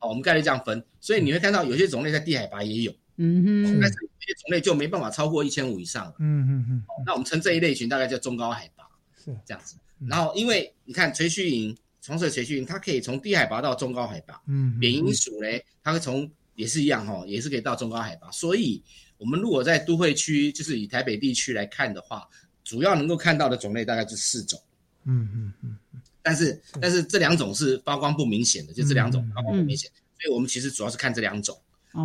[0.00, 2.92] 哦，我们概率这样分，所以你会看到有些种类在低海拔也有。
[3.16, 6.14] 嗯哼，但是有些种类就没办法超过一千五以上了。
[6.18, 6.84] 嗯嗯嗯。
[7.04, 8.84] 那我们称这一类群大概叫中高海拔，
[9.24, 9.76] 是这样子。
[10.06, 11.76] 然后因为你看垂须蝇，
[12.06, 14.40] 黄水垂须蝇，它可以从低海拔到中高海拔。
[14.46, 14.78] 嗯。
[14.78, 18.30] 扁蝇属嘞，它会从也是一样哈，也是可以到中高海拔。
[18.30, 18.82] 所以
[19.16, 22.28] 我们如果在都会区，就是以台北地区来看的话，
[22.64, 24.60] 主要能够看到的种类大概就四种。
[25.04, 25.76] 嗯嗯嗯。
[26.22, 31.56] 但是但是这两种是发光不明显的，就这两种发光不明显，所以我们其实主要是看这两种。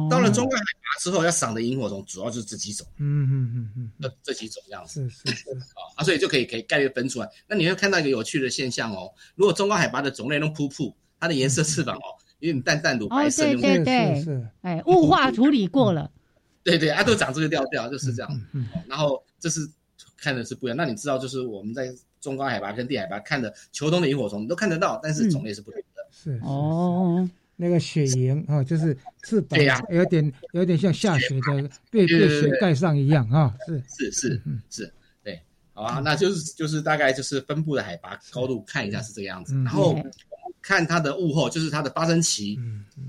[0.10, 5.50] 到了中高海拔之后，要赏的萤火虫主要就是这几种，嗯嗯嗯嗯，这这几种这样子，是是是。
[5.96, 7.30] 啊，所以就可以可以概率分出来。
[7.48, 12.08] 那你会看到一个有趣的现象哦，如果中高海拔的种类用扑扑，它的颜色翅膀哦
[12.40, 14.48] 有点淡淡乳白色，对对对，是。
[14.62, 16.10] 哎，雾化处理过了，
[16.64, 18.42] 对对，它都长这个调调，就是这样。
[18.54, 19.70] 嗯，然后这是
[20.18, 20.78] 看的是不一样。
[20.78, 26.08] 那你知道，就是我们在中高海拔跟低海拔看的秋冬的萤火虫，你都看得到，但是种类是不同的。
[26.12, 26.40] 是。
[26.44, 27.30] 哦。
[27.62, 29.60] 那个雪莹啊，就是翅膀
[29.92, 33.84] 有点有点像下雪的被被雪盖上一样啊，是。
[33.88, 34.94] 是是是，
[35.24, 35.40] 对，
[35.72, 39.96] 好吧，那就是就是大概就是分布的海拔高度看一下是这个样子，然后
[40.60, 42.60] 看它的物候，就是它的发生期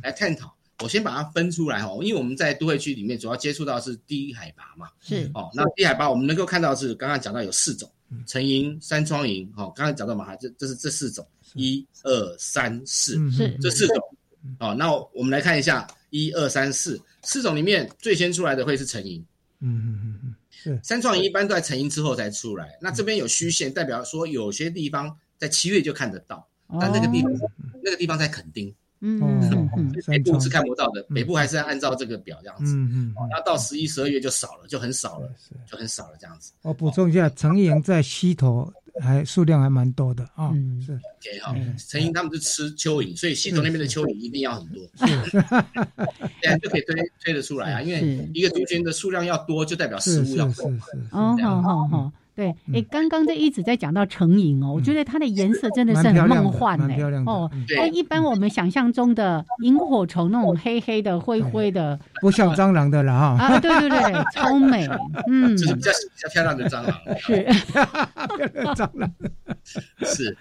[0.02, 0.54] 来探讨。
[0.82, 5.30] 我先把它分出来哦，因为我们在都会区里面主要接触到是低海拔嘛，是。
[5.32, 7.90] 哦，那低海拔我们能够看到是刚刚讲到有四种，
[8.26, 13.96] 成萤、山窗萤，哦，刚刚讲到嘛，这这是这四种，一二三四，是这四种。
[14.59, 19.24] 哦，那我们来看一下，一二三四四种里面最先出来的会是成萤，
[19.61, 20.81] 嗯嗯嗯嗯，是。
[20.83, 22.76] 三创萤一般都在成萤之后才出来。
[22.81, 26.46] 那这边有虚线，代表说有些地方在七月就看得到，
[26.81, 27.33] 但那个地方
[27.83, 29.20] 那个地方在垦丁，嗯
[29.76, 35.31] 嗯，北部是看不到的，北部还是要按照这个表这样子，嗯嗯，那到十一、十二月就少了，就很少了，
[35.70, 36.52] 就很少了这样子。
[36.62, 38.72] 我补充一下，成萤在西头。
[39.00, 40.52] 还数量还蛮多的啊，
[40.85, 40.92] 是。
[40.92, 47.83] OK 哈，陈英他们是吃蚯蚓，所以系统那边的蚯蚓一定要很多，这样 就可以推推得出来啊。
[47.83, 50.66] 因为一个族群的数量要多，就代表食物要多。
[51.11, 52.12] 哦，好好好。
[52.35, 63.37] 对，哎，刚刚这一直在讲到成影哦，我觉得它的颜色真的是很梦幻嘞，哦，那，一般我们想象中的萤火虫那种黑黑的、灰灰的，不像蟑螂的了哈。
[63.38, 64.88] 啊，对对对， 超美，
[65.29, 67.45] 嗯，就是比较比较漂亮的蟑螂，是，
[68.74, 69.12] 蟑 螂
[70.03, 70.37] 是。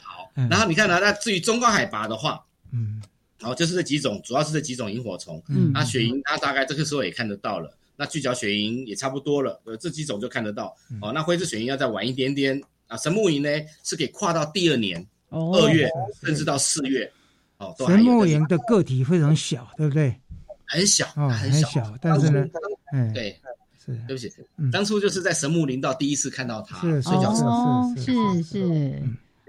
[0.00, 3.02] 好，然后你看呢，那至于中高海拔的话，嗯，
[3.40, 7.74] 好，就是这几种，主要是这几种萤火虫，嗯，那雪萤它大概这个时候也看得到了。
[7.98, 10.74] 那聚角雪萤也差不多了，呃，这几种就看得到。
[11.02, 12.62] 哦，那灰质雪萤要再晚一点点。
[12.86, 13.50] 啊，神木萤呢
[13.82, 15.90] 是可以跨到第二年二月，
[16.22, 17.10] 甚至到四月。
[17.58, 20.14] 哦，神木萤的个体非常小，对不对？
[20.64, 22.46] 很小，很小，但是呢，
[22.92, 23.36] 嗯，对，
[23.84, 24.32] 是，对不起，
[24.72, 27.34] 当初就是在神木林道第一次看到它，是，睡觉
[27.96, 29.02] 是是是。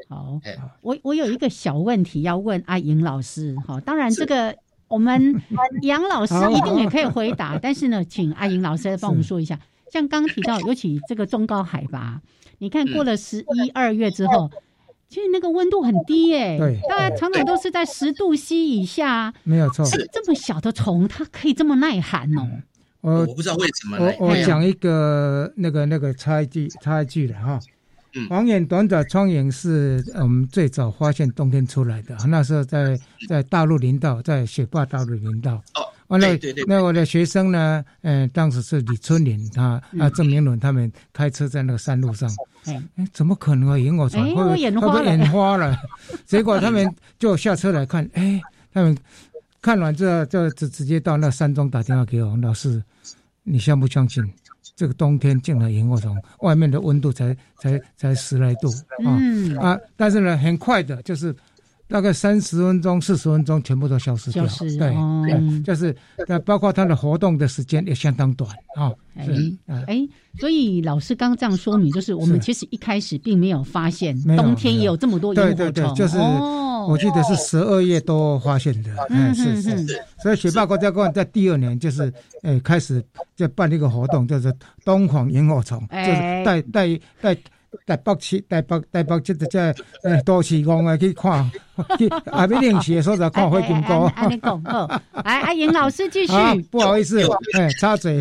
[0.10, 0.42] 好，
[0.82, 4.56] 我我有一个小问题要问阿莹老师，哈，当然这个
[4.90, 5.42] 我们
[5.84, 9.58] 杨老师一定也可以回答， 但是呢，请阿莹老师帮我们说一下，
[9.92, 12.20] 像刚刚提到，尤其这个中高海拔，
[12.58, 14.50] 你看过了十一二月之后，
[15.08, 22.48] 其实那个温度很低耶，对，大概常常都是在十度 C 以下，没有错，这么小的虫，它可以这么耐寒哦。
[23.02, 23.98] 我我不知道为什么。
[24.20, 27.58] 我我讲一个那个那个差距差距的哈。
[28.30, 35.56] 黄眼短爪苍蝇是我们最早发现冬天出来的，那时候在在大陆林道，在雪霸大陆林道。
[35.76, 36.64] 哦，完了，对对。
[36.68, 37.84] 那我的学生呢？
[38.02, 42.30] 嗯，当时是李春林，他啊郑明伦他们开车在那个山路上。
[42.66, 42.82] 哎，
[43.14, 43.78] 怎么可能啊？
[43.78, 44.80] 萤火虫会会眼
[45.32, 45.78] 花了？
[46.26, 48.42] 结果他们就下车来看，哎，
[48.74, 48.98] 他们。
[49.62, 52.82] 看完之后，就直直接到那山庄打电话给我老师，
[53.44, 54.24] 你相不相信？
[54.80, 58.70] 这个冬天进了萤火虫，外面的温度才才才十来度
[59.06, 59.20] 啊
[59.60, 59.78] 啊！
[59.98, 61.36] 但是呢，很快的，就是
[61.90, 64.46] 大概三十分钟、四十分钟，全部都消失掉。
[64.46, 64.96] 对
[65.28, 65.94] 对，就是
[66.30, 68.90] 那包括它的活动的时间也相当短啊。
[69.18, 69.28] 哎
[69.86, 70.08] 哎，
[70.40, 75.58] 所以老师刚刚这样说明，就是我们其实一开始并没有发现冬天也有这么多萤火虫。
[75.58, 76.18] 对对对就是
[76.88, 79.86] 我记得是十二月多发现的，嗯是是，
[80.24, 82.14] 所以雪霸国家公园在第二年就是
[82.44, 83.04] 诶开始
[83.40, 86.88] 就办一个活动，就是东皇萤火虫，就是带带
[87.22, 87.38] 带。
[87.86, 89.60] 台北市、台北、台北这个这
[90.02, 91.52] 诶都市公啊去看，
[91.98, 93.94] 去阿要练习的时候就看 火金哥。
[94.16, 94.88] 阿你讲好，
[95.24, 96.34] 来阿莹老师继续。
[96.70, 97.22] 不好意思，
[97.54, 98.20] 哎，插嘴。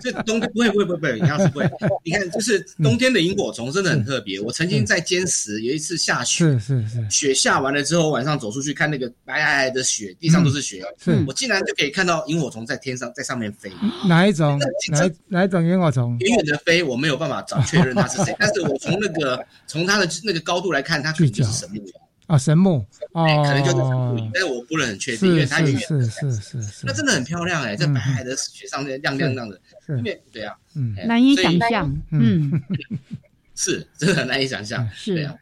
[0.00, 1.68] 这冬天不会不会不会，杨老师不会。
[2.04, 4.40] 你看，就是冬天的萤火虫真的很特别。
[4.40, 13.70] 我曾经在坚石有一次下雪，是是是，雪下完了之后，晚上走出去看那个白皑皑的雪，地上都是雪，是我竟然就可以看到萤火虫在天上，在上面飞。
[14.08, 14.58] 哪一种？
[14.90, 16.16] 哪哪一种萤火虫？
[16.20, 18.76] 远远的飞，我没有办法找确认它是谁，但是我。
[18.86, 21.80] 从那个从它的那个高度来看，它可能就是神木
[22.26, 32.60] 啊，神木哦，可能就是神木，但是我不能很确定，因为它远远是是是是，那真的很漂亮哎，在白海的雪上面亮亮亮的，因为对啊，嗯，难以想象，嗯，
[33.54, 35.16] 是真的很难以想象，是。
[35.22, 35.34] 啊，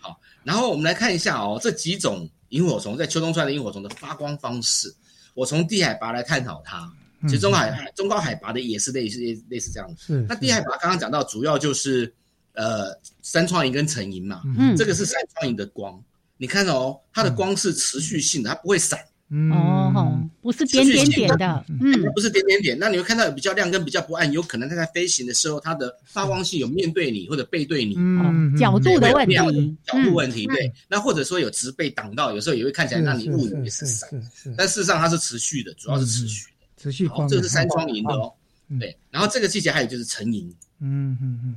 [0.00, 4.92] 好，然后我们来看一下哦，这几种萤火虫在秋冬出来的萤火虫的发光方式，
[5.34, 6.92] 我从低海拔来探讨它。
[7.28, 10.26] 其实中海中高海拔的也是类似类似这样是。
[10.28, 12.12] 那低海拔刚刚讲到，主要就是
[12.54, 12.86] 呃
[13.22, 14.42] 山窗萤跟成萤嘛。
[14.58, 14.76] 嗯。
[14.76, 16.02] 这个是山窗萤的光，
[16.42, 18.98] 你看哦，它的光是持续性的，它不会闪。
[19.52, 21.64] 哦，不是点点点的。
[21.68, 22.02] 嗯。
[22.12, 27.94] 不是点点点，那你会看到有比较亮跟比较不暗，有可能它在飞行的时候，它的发光性有面对你或者背对你。
[27.96, 28.56] 嗯。
[28.56, 29.36] 角度的问题。
[29.36, 30.72] 角度问题对。
[30.88, 34.10] 那或者说有直被挡到，有时候也会看起来让你误以为是闪。
[34.58, 36.66] 但事实上它是持续的，主要是持续的。
[36.82, 38.32] 持续光，这个是三窗银的哦，
[38.80, 38.96] 对。
[39.12, 41.56] 然后这个季节还有就是成银，嗯嗯嗯。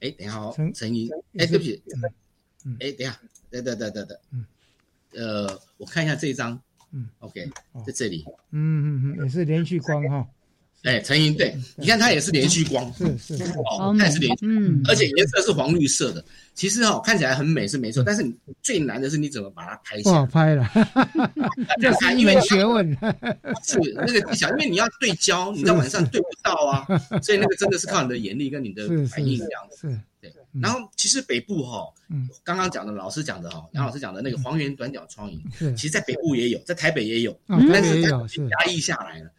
[0.00, 1.80] 哎，等一下哦，成银，哎，对不起，
[2.80, 3.16] 哎，等一下，
[3.62, 4.44] 等等等等等，嗯，
[5.14, 6.58] 呃，我看一下这一张，
[6.92, 7.48] 嗯，OK，
[7.86, 10.26] 在这里，嗯嗯嗯，也是连续光哈。
[10.82, 13.42] 哎，晨萤对，你看它也是连续光，是是
[13.80, 16.22] 哦，它也是连续，嗯，而且颜色是黄绿色的。
[16.52, 20.02] 其实哈，看起来很美是没错，但是你最难的是你怎么把它拍下。
[20.02, 20.68] 不好拍了，
[21.80, 22.86] 这是一门学问。
[23.64, 26.86] 是那个技巧，因为你要对焦，你在晚上对不到啊，
[27.22, 29.98] 所以那个真的是靠你的眼力跟你的反应这样子。
[30.60, 31.92] 然后其实北部哈，
[32.42, 35.42] 刚刚讲的老师讲的哈，杨老师讲的那个黄缘短角窗萤，
[35.76, 39.30] 其实在北部也有，在台北也有，但是在压抑下来了。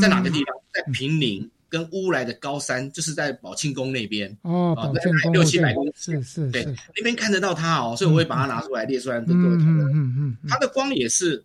[0.00, 0.54] 在哪个地方？
[0.72, 4.30] 在平陵跟乌来的高山，就是在宝庆宫那边。
[4.42, 6.64] 哦，宝庆宫六七百公尺，是是，对，
[6.96, 9.90] 那边看得到它哦，所以我会把它拿出来列出来跟各位讨论。
[9.90, 11.42] 嗯嗯嗯，它的光也是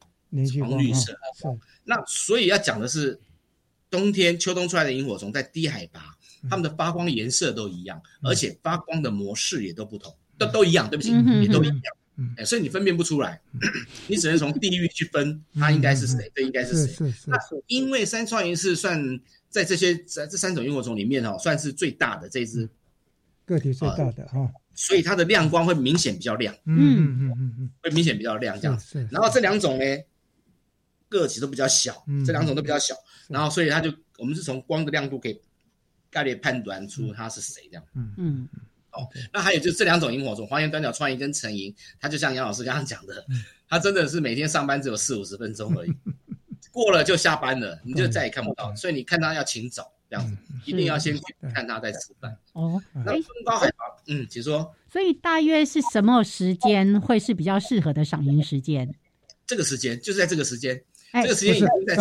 [0.59, 1.17] 黄绿色，
[1.83, 3.19] 那所以要讲的是，
[3.89, 6.15] 冬天、秋冬出来的萤火虫在低海拔。
[6.49, 10.89] 它们的发光颜色都一样，而且发光的模式也都不同，都都一样。
[10.89, 11.81] 对不起，也都一样。
[12.37, 13.41] 哎，所以你分辨不出来，
[14.07, 17.11] 你只能从地域去分，它应该是谁，这应该是谁。
[17.25, 19.19] 那因为三创萤是算
[19.49, 22.69] 在这些在这三种萤火虫里面哦，算是最大的这只
[23.45, 26.53] 个体最大的哈，所以它的亮光会明显比较亮。
[26.65, 29.07] 嗯嗯嗯嗯，会明显比较亮这样子。
[29.09, 29.85] 然后这两种呢，
[31.09, 32.93] 个体都比较小，这两种都比较小，
[33.27, 35.41] 然后所以它就我们是从光的亮度可以。
[36.13, 38.13] 概率判断出他是谁这样，嗯。
[38.17, 38.47] 嗯，
[38.91, 43.25] 哦，那还有就是这两种萤火虫，黄岩短角穿萤跟成萤，它就像杨老师刚刚讲的，
[43.67, 45.91] 它真的是每天上班只有四五十分钟而已，
[46.71, 52.37] 过了就下班了，你就再也看不到，所以你看它要请早这样子，一定要先去看它再吃饭。
[52.53, 54.71] 哦，那分高海拔，嗯，请说。
[54.91, 58.93] 所以大约是什么时间会是比较适合的赏萤时间？
[59.47, 60.79] 这个时间就是在这个时间，
[61.23, 61.95] 这个时间已经在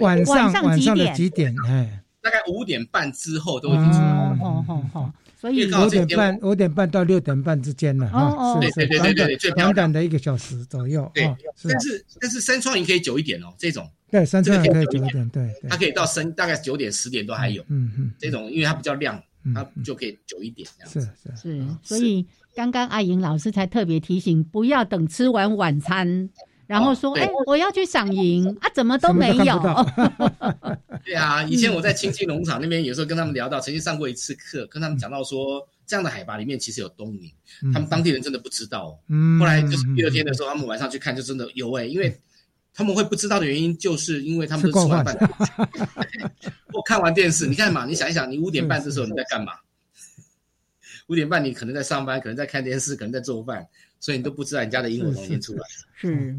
[0.00, 1.54] 晚上晚上的几点？
[1.66, 2.02] 哎。
[2.20, 11.10] 大概五点半之后都会出来，哦哦哦，所以五点半五点半到六点半之间了哈，是是对对对最短短的一个小时左右。
[11.14, 11.24] 对，
[11.62, 13.88] 但是但是三创也可以久一点哦，这种。
[14.10, 19.22] 对三创营可以久一点，对，它可以到深大概九点十点都还有，嗯嗯，这种因为它比较亮，
[19.54, 21.00] 它就可以久一点这样子。
[21.22, 21.42] 是是。
[21.42, 26.30] 是，所以刚刚阿莹老师才特别提醒，不要等吃完晚餐。
[26.68, 29.58] 然后说，哎，我要去赏萤 啊，怎么都没有？
[31.02, 37.32] 对啊，以前我在亲近农场那边，有时候跟他们聊到，曾经上过一次课，跟他们讲到说，这样的海拔里面其实有冬萤，
[37.72, 39.00] 他们当地人真的不知道。
[39.08, 42.20] 嗯，后来就是第二天的时候，他们晚上去看，就真的有哎，因为
[42.74, 45.16] 他们会不知道的原因，就是因为他们都吃完饭，
[46.70, 47.46] 或 看完电视。
[47.46, 49.54] 你看嘛，你想一想，你五点半这时候你在干嘛？
[51.06, 53.66] 五点半你可能在上班，可能在看电视，可能在做饭，
[53.98, 55.64] 所以你都不知道你家的萤火虫已经出来了。
[55.96, 56.36] 是。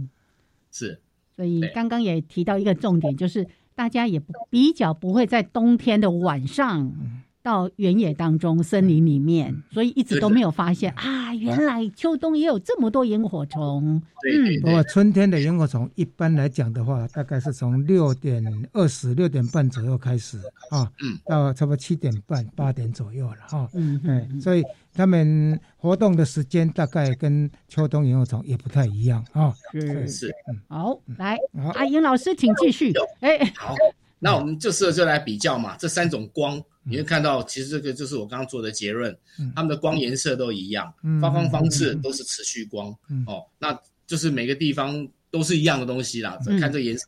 [0.72, 0.99] 是，
[1.36, 6.93] 所以刚刚也提到一个重点，就是大家也比较不会在冬天的晚上。
[7.42, 11.34] 到原野当中、森林里面，所以一直都没有发现啊！
[11.34, 14.02] 原来秋冬也有这么多萤火虫。
[14.30, 20.38] 嗯，不过春天的萤火虫一般来讲的话，大概是从六点二十六点半左右开始
[20.70, 23.70] 啊，嗯，到差不多七点半、八点左右了哈。
[23.74, 24.64] 嗯嗯，所以
[24.94, 29.54] 他们活动的时间大概跟秋冬萤火虫也不太一样啊。
[29.72, 30.36] 是是，
[30.68, 31.38] 好，来，
[31.74, 32.92] 阿英老师，请继续。
[33.22, 33.76] 哎，好。
[34.20, 39.17] 那我们这时候就来比较嘛，这三种光，你会看到，其实这个就是我刚刚做的结论，
[39.55, 42.93] 它们的光颜色都一样，发光方式都是持续光，
[43.26, 47.05] 哦，那就是每个地方都是一样的东西啦，看这颜色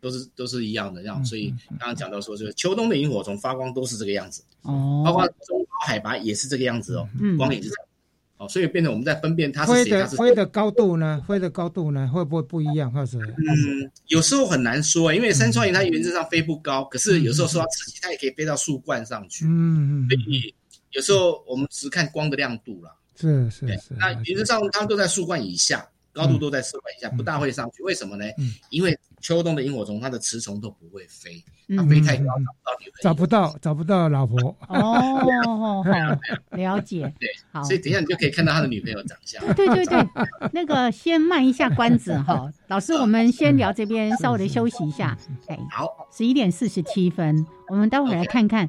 [0.00, 7.08] 都是都是一样的这样，所以刚刚讲到说，就是秋冬的萤火虫发光都是这个样子，哦，包括中高海拔也是这个样子哦，
[7.38, 7.89] 光也是这样。
[8.40, 11.22] 哦，所以变成我们在分辨它是谁，它是飞的高度呢？
[11.28, 12.90] 飞的高度呢，会不会不一样？
[12.90, 19.44] 或者嗯，有时候很难说，因为山川萤它原则上飞不高，可是有时候受到刺激，它也可以飞到树冠上去。
[19.44, 20.54] 嗯嗯，所以
[20.92, 22.96] 有时候我们只看光的亮度了。
[23.14, 23.94] 是是是。
[23.98, 25.86] 那原则上它都在树冠以下。
[26.12, 27.84] 高度都在树冠以下，不大会上去。
[27.84, 28.24] 为什么呢？
[28.70, 31.42] 因为秋冬的萤火虫，它的雌虫都不会飞，
[31.76, 32.24] 它飞太高
[33.02, 34.56] 找不到，找不到老婆。
[34.68, 35.84] 哦，
[36.52, 37.02] 了解。
[37.20, 39.42] 对，好，所以等一下你就可以看到他的女朋友长相。
[39.54, 40.06] 对对对，
[40.52, 45.16] 那个先卖一下关子哈， 老师，我们先聊这边，稍微的休息一下。
[45.46, 48.68] 哎，好，十一点四十七分，我们待会来看看。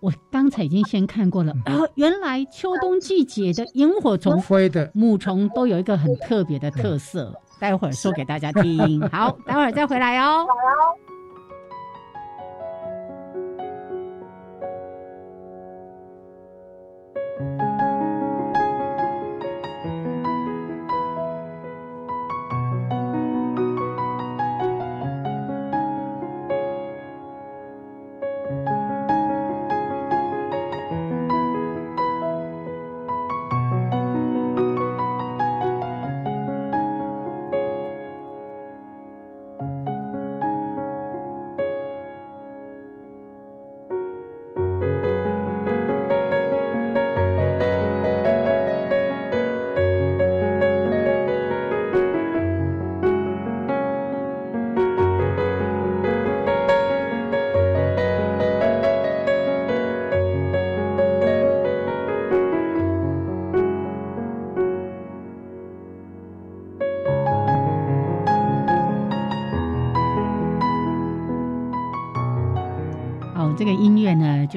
[0.00, 9.00] 我刚才已经先看过了啊，原来秋冬季节的萤火虫、飞的母虫都有一个很特别的特色，待会儿说给大家听。
[9.10, 10.46] 好，待会儿再回来哦。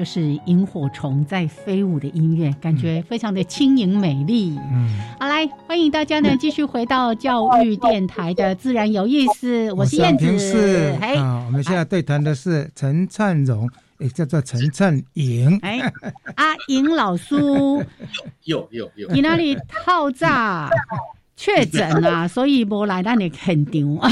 [0.04, 4.54] 就是萤火虫在飞舞的音乐，感觉非常的轻盈美丽。
[4.70, 4.86] 嗯，
[5.18, 9.72] 好，来欢迎大家呢，继续回到教育电台的自然有意思。
[9.72, 10.94] 我是燕子。
[11.00, 11.14] 哎，
[11.46, 15.58] 我们现在对谈的是陈灿荣，也叫做陈灿莹。
[15.62, 15.80] 哎，
[16.34, 17.82] 阿莹老叔，
[18.44, 20.68] 有有有，你那里套炸
[21.34, 24.10] 确诊啊， 所以无来那里肯定啊。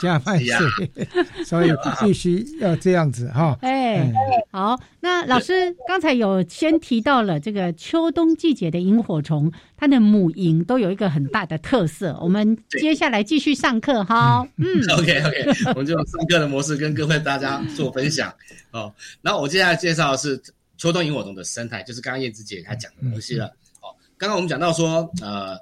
[0.00, 1.06] 加班税，
[1.44, 3.56] 所以必须要这样子哈。
[3.62, 4.12] 哎，
[4.50, 12.18] 好，那老师刚才有先提到了这个秋冬季节的萤火虫，它的母萤都有一个很大的特色。
[12.20, 14.46] 我们接下来继续上课哈。
[14.58, 14.66] 嗯
[14.98, 18.32] ，OK OK，我们就用上课的模式跟各位大家做分享
[18.72, 18.92] 哦。
[19.22, 20.40] 然后我接下来介绍的是
[20.76, 23.46] 秋冬萤火虫的生态，就是刚刚叶子姐她讲的东西了。
[23.80, 25.58] 哦，刚刚我们讲到说，呃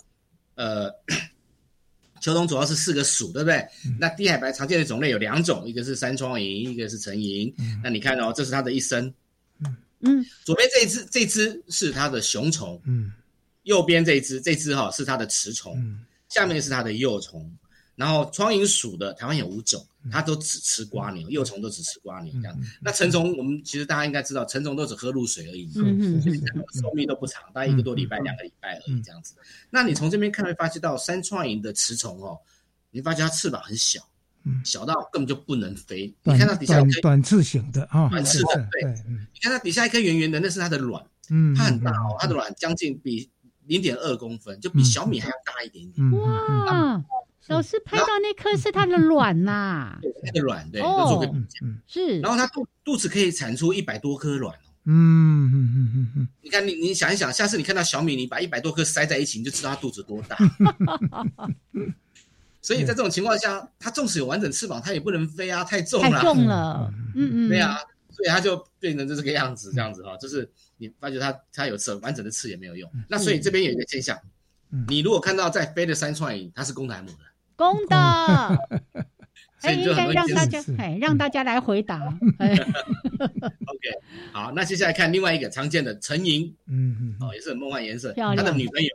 [0.56, 0.90] 呃。
[2.24, 3.62] 秋冬主要是四个属，对不对？
[4.00, 7.54] 那低海拔常见的种类有两种，一个是山窗萤，一个是成萤。
[7.82, 9.12] 那你看哦，这是它的一生。
[10.00, 12.80] 嗯，左边这一只，这只是它的雄虫。
[12.86, 13.12] 嗯，
[13.64, 15.74] 右边这一只，这只哈是它的雌虫。
[15.76, 16.00] 嗯，
[16.30, 17.54] 下面是它的幼虫。
[17.96, 22.58] 然后窗蝇属的台湾有五种，它都只吃瓜牛，幼虫都只吃瓜牛这样。
[22.80, 26.20] 那成虫，我们其实大家应该知道，成虫都只喝露水而已，嗯
[26.80, 29.34] 寿命都不长，大概一个多礼拜、两个礼拜而已这样子。
[29.70, 32.36] 那你从这边看会发现到三创蝇的雌虫哦，
[32.90, 34.00] 你发现它翅膀很小，
[34.64, 36.12] 小到根本就不能飞。
[36.24, 43.30] 你看到底下短短翅型的啊，短翅的对，你看它底下一颗圆圆的，那是它的卵，嗯，它很大哦，它的卵将近比
[43.66, 46.10] 零点二公分，就比小米还要大一点点。
[46.10, 47.02] 哇！
[47.48, 51.20] 老师拍到那颗是它的卵呐， 它的卵对，哦，
[51.86, 52.20] 是。
[52.20, 54.58] 然后它肚肚子可以产出一百多颗卵哦。
[54.86, 56.28] 嗯嗯嗯嗯嗯。
[56.42, 60.36] 你看你你想一想，下次你看到小米，你把一百多颗塞在一起，你就知道它肚子多大。
[62.62, 66.10] 所以在这种情况下，它纵使有完整翅膀，它也不能飞啊，太重了。
[66.10, 66.90] 太重了。
[67.14, 67.48] 嗯嗯。
[67.50, 67.76] 对啊，
[68.10, 72.90] 所以它就变成这个样子，这样子哈，就是你发觉它它有翅完整的翅也没有用。
[73.06, 74.18] 那所以这边有一个现象，
[74.88, 77.24] 你如果看到在飞的三创蚁，它是公的还是母的？
[77.56, 77.96] 公的，
[79.62, 81.98] 哎，应该让大家，哎，让大家来回答。
[82.06, 83.90] OK，
[84.32, 88.90] 好，那接下来看另外一个常见的成蝇，嗯嗯，哦，也是很梦幻颜色，他的女朋友，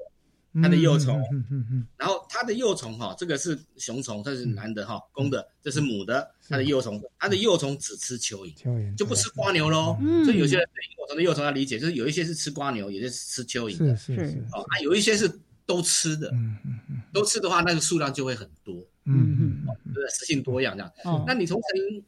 [0.62, 9.98] 他的幼虫，嗯嗯嗯，然后他的幼虫哈，这个是雄虫，这是男的哈，公的，这是母的，他的幼虫，他的幼虫只吃蚯蚓，蚯蚓就不吃瓜牛喽。
[10.24, 14.44] 所以有些人对幼虫的幼虫要理解，就是有一些是吃瓜牛，有些是吃蚯蚓的，是是。
[14.54, 15.40] 哦，啊，有一些是。
[15.70, 18.74] 都吃的，嗯嗯嗯，都吃的话，那个数量就会很多，
[19.06, 20.92] 嗯嗯，对，食性多样这样。
[21.04, 21.62] 哦，那你从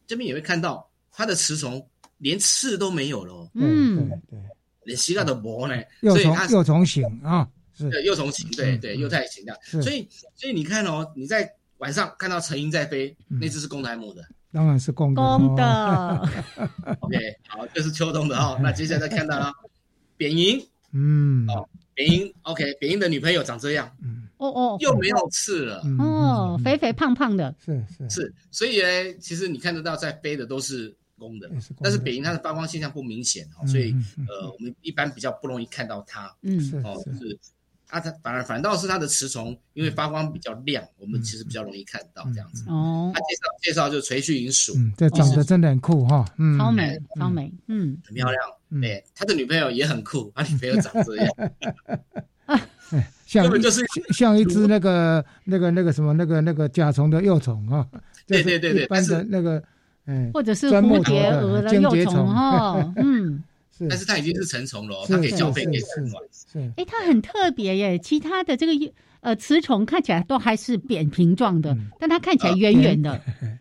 [0.08, 1.88] 这边也会看到，它的雌虫
[2.18, 4.10] 连刺都没有了，嗯。
[4.28, 4.40] 对，
[4.86, 7.48] 连膝盖都薄呢，所以它幼虫型啊，
[7.78, 7.88] 是。
[8.02, 9.84] 幼虫型，对对，幼态型这样。
[9.84, 11.48] 所以所以你看哦，你在
[11.78, 14.24] 晚上看到成鹰在飞，那只是公的还是母的？
[14.52, 15.22] 当然是公的。
[15.22, 16.30] 公的。
[17.02, 18.60] OK，好，这是秋冬的哦。
[18.60, 19.54] 那接下来再看到
[20.18, 21.70] 扁蝇，嗯，哦。
[22.02, 28.10] 扁音，OK，北音的女朋友长这样，嗯，哦哦，又没有刺了，哦，肥肥胖胖的，是是。
[28.10, 31.50] 是，所以呢，其实你看得到在飞的都是公的，
[31.82, 33.94] 但是北音它的发光现象不明显哦，所以
[34.28, 37.38] 呃，我们一般比较不容易看到它，嗯，哦，就是
[37.92, 42.64] 它它反而反倒是它的雌虫，因为发光比较亮，我们其实比较容易看到这样子。
[42.70, 48.42] 哦，它介绍介绍就是垂须银鼠，这长得真的很酷哈，嗯，超美超美，嗯，很漂亮。
[48.82, 51.28] 对，他的女朋友也很酷，他女朋友长这样，
[53.28, 57.86] 像就是像一只那个那个那个什么那个那个甲虫的幼虫啊，
[58.26, 59.62] 对对对对，一般的那个，
[60.06, 63.04] 嗯，或者是蝴蝶蛾的幼虫哈， 嗯，
[63.36, 63.42] 是，
[63.90, 73.22] 但是它已经是成虫了，它可以交配给产卵，是，哎，它很特别耶，其他的这个呃雌虫看起来都还是扁平状的，但它看起来圆圆的。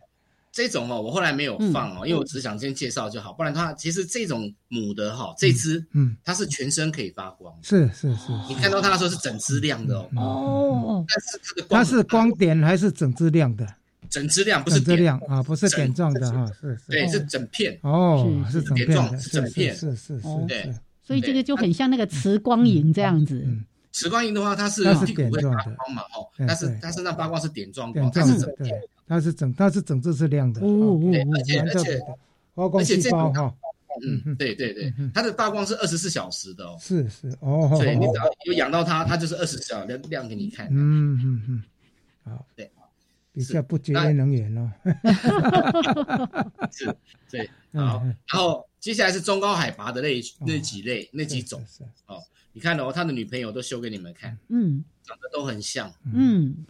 [0.52, 13.64] 这种哦，我后来没有放哦，因为我只是想先介绍就好，不然它，其实这种母的哈，这只嗯，它是全身可以发光，是是是，你看到它的时候是整只亮的哦，哦，但是它的它是光点还是整只亮的？
[14.10, 17.78] 整只亮不是点亮啊，不是点状的哈，是是，对，是整片。
[17.82, 23.46] 哦，是整片，是整片，是是是，对，所以这个就很像那个磁光影这样子。
[23.92, 32.00] 磁光萤的话，它是屁股会发光嘛，哦，但是它身上发光是点状光，它是整片，它是整，它是整只是亮的，对，而且而且
[32.54, 33.52] 发光细胞哈，
[34.24, 37.28] 嗯，对对对，它的发光是二十四小时的哦，是是。
[37.40, 41.62] 哦，所以你只要有养到它，它就是二十四小时亮亮给你看，嗯嗯嗯，
[42.24, 42.70] 好，对，
[43.32, 44.72] 比较不节约能源哦，
[46.70, 46.94] 是，
[47.30, 51.64] 对，好，然后接下来是中高海拔的那那几类那几种，
[52.06, 52.18] 哦。
[52.52, 56.66] 你看哦，他的女朋友都秀给你们看，嗯，长得都很像，嗯，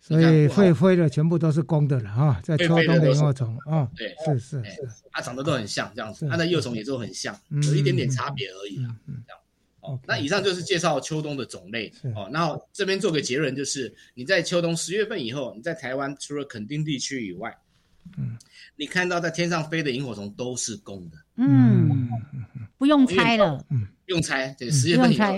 [0.00, 9.40] 所以会飞的全部都是公的了哈，在秋冬的萤火虫啊，对，是是是，它长得都很像这样子，它的幼虫也都很像，有一点点差别而已啦，这样。
[9.84, 12.28] 哦，那以上就是介绍秋冬的种类哦。
[12.32, 17.56] 然后这边做个结论，就是你在秋冬十月份以后，你在台湾除了垦丁地区以外，
[18.18, 18.36] 嗯，
[18.76, 22.08] 你看到在天上飞的萤火虫都是公的，嗯，
[22.78, 23.86] 不用猜了，嗯。
[24.06, 25.32] 用猜，对，十月份以后，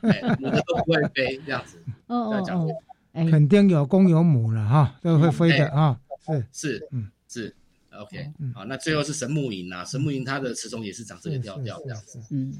[0.00, 1.76] 对，母的都不会飞，这样子。
[2.06, 2.68] 哦哦
[3.12, 5.98] 哦，肯定有公有母了哈，都会飞的啊。
[6.24, 7.52] 是是，嗯是
[7.90, 12.20] ，OK，好，那最后是神木营啊，神木营它的雌虫也是长这个调调这样子。
[12.30, 12.54] 嗯，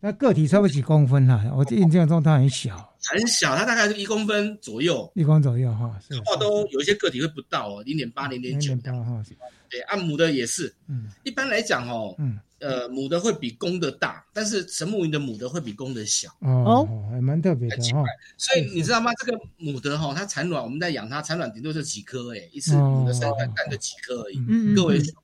[0.00, 1.44] 那个体差不多几公分哈？
[1.54, 5.98] 我印象中它很小，很小，它大概是一公分左右，一公左右哈。
[6.24, 9.22] 话都有一些个体会不到哦，零点八、零点九这样哈。
[9.68, 12.38] 对，按母的也是，嗯，一般来讲哦，嗯。
[12.60, 18.04] 呃，母的会比公的大，但是神木云的母的会比公的小哦，还蛮特别的哦。
[18.36, 19.12] 所以你知道吗？
[19.14, 25.14] 这个母的哈，它产卵，我们在养它，产卵顶多就几颗哎，一次母的生蛋蛋就几颗而已，嗯各位是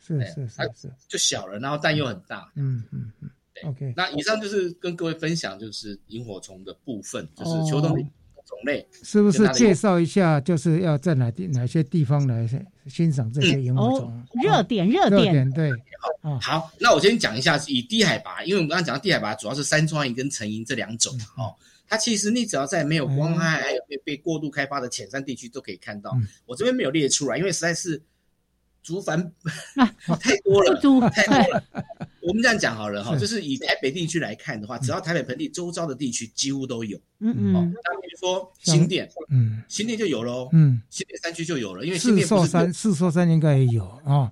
[0.00, 3.30] 是是，就小了，然后蛋又很大，嗯嗯嗯。
[3.64, 8.02] OK，那以上就是跟各位分享，就是萤火虫的部分，就是秋冬的
[8.46, 8.86] 种类。
[9.02, 12.48] 是不是介绍一下，就是要在哪地哪些地方来
[12.88, 14.26] 欣赏这些萤火虫？
[14.42, 15.70] 热点热点对。
[16.22, 21.54] 好，好，那我先讲一下以低海拔，因为我们刚刚讲到低海拔主要是山川营跟层营这两种哦。
[21.86, 26.16] 它其实你只要在没有光害还有被被过度开发的浅山地区都可以看到。
[26.46, 28.00] 我这边没有列出来，因为实在是
[28.80, 29.20] 竹繁
[30.20, 30.80] 太多了，
[31.10, 31.64] 太多了。
[32.22, 36.98] 我们这样讲好了哈，就是以台北地区来看的话，只要台北盆地周遭的地区几乎都有。
[37.20, 37.52] 嗯嗯。
[37.52, 40.48] 那比如说新店，嗯，新店就有喽。
[40.52, 44.30] 嗯，新店山区就有了，因为新店四山四座山应该也有啊。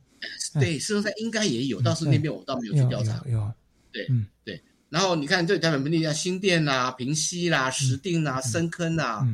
[0.61, 3.25] 对，四座山应该也有，倒是那边我倒没有去调查。
[3.27, 3.53] 有。
[3.93, 4.61] 对，嗯对。
[4.91, 9.27] 然后你看，这台北盆地像新店啦、平溪啦、石碇啦、深坑啦，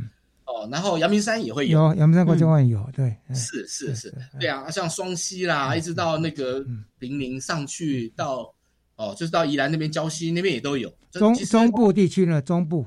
[0.65, 6.65] 哦，然后阳明山也会有，阳明山国际公园有，对，是是是，对啊，像双溪啦，一直到那个
[6.99, 8.53] 平林上去到，
[8.97, 10.93] 哦，就是到宜兰那边礁溪那边也都有。
[11.11, 12.87] 中中部地区呢，中部。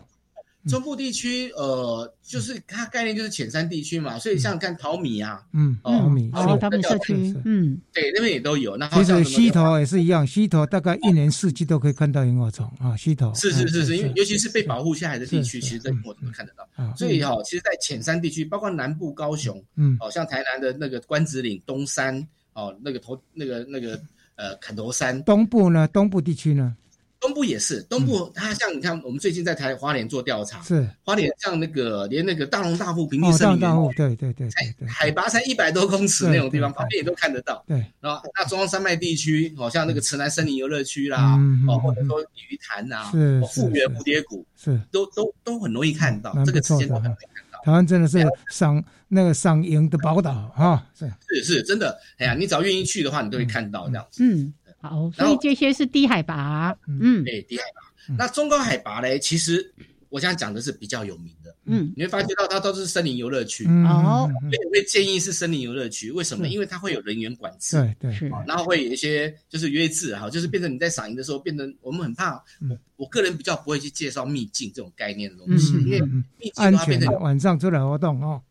[0.67, 8.75] 中部地区，呃，就是它概念就是浅山地区嘛，所以像看淘米啊，嗯，淘米，哦，淘米社区，嗯，对，那边也都有。
[8.77, 12.95] 那其实溪头也是一样，溪头大概一年四季都可以看到萤火虫啊。
[12.97, 16.95] 溪头是是是是，因为尤其是被保护下来的地区，其实在萤火虫都看得到。
[16.95, 23.99] 所以哈，其实，在浅山地区，包括南部高雄，嗯，哦，像台南的那个关子岭东山，哦，那个头那个那个
[24.35, 26.75] 呃砍头山，东部呢，东部地区呢。
[27.19, 30.87] 东部也是，东部它像你看，我们最近在台花莲做调查，是。
[31.03, 37.63] 花莲像那个连那个大龙大富平地森林园，对对对对，海拔才一百多公尺那种地方，旁边也都看得到。
[37.67, 41.37] 对，然后那中央山脉地区，好像那个池南森林游乐区啦，
[41.67, 43.11] 哦，或者说鲤鱼潭呐，
[43.51, 44.79] 复原蝴蝶谷，是。
[44.91, 47.59] 都都都很容易看到，这个时间都很容易看到。
[47.63, 51.11] 台湾真的是赏那个赏萤的宝岛哈，是。
[51.27, 54.23] 是是真的，哎呀，你只要愿意去的话，你都会看到这样子。
[54.23, 54.53] 嗯。
[54.79, 58.15] 好，所以这些是低海拔，嗯，对，低海拔。
[58.17, 59.73] 那中高海拔嘞，其实
[60.09, 66.47] 我想讲的是比较有名的，嗯，你会发觉到它都是森林游乐区，哦，所以我会建议是森林游乐区，为什么？
[66.47, 72.35] 因为它会有人员管制，对对，然后会有一些就是约制，哈，就是变成你在赏萤的时候，变成我们很怕，
[72.69, 75.99] 我我个人比较不会去介绍秘境这种概念的东西，因为
[76.37, 78.41] 秘境的话变成晚上出来活动哦。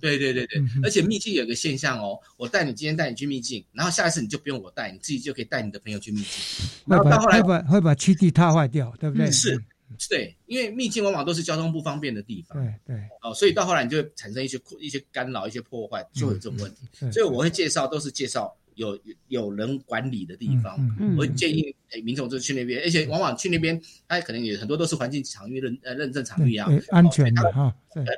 [0.00, 6.66] 对对对对，而且秘境有个现象哦，我带你今天带你去秘境，然后下一次你就不用我带，你自己就可以带你的朋友去秘境。
[6.86, 9.30] 然后到后来会把会把基地踏坏掉，对不对？
[9.30, 9.60] 是，
[10.08, 12.62] 对，因为秘境往往都是交通不方便的地方。
[12.62, 13.02] 对对。
[13.22, 17.10] 哦，所以到后来你就会产生一些一些干扰、一些破坏，就有这种问题。
[17.10, 18.56] 所以我会介绍，都是介绍。
[18.74, 18.98] 有
[19.28, 20.78] 有人管理的地方，
[21.16, 27.74] 我建议诶民众就去那边，而且往往去那边，他可能也很多都是环境场域认呃认证场域啊，安全的哈，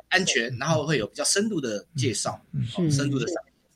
[0.09, 2.41] 安全，然后会有比较深度的介绍，
[2.91, 3.27] 深度的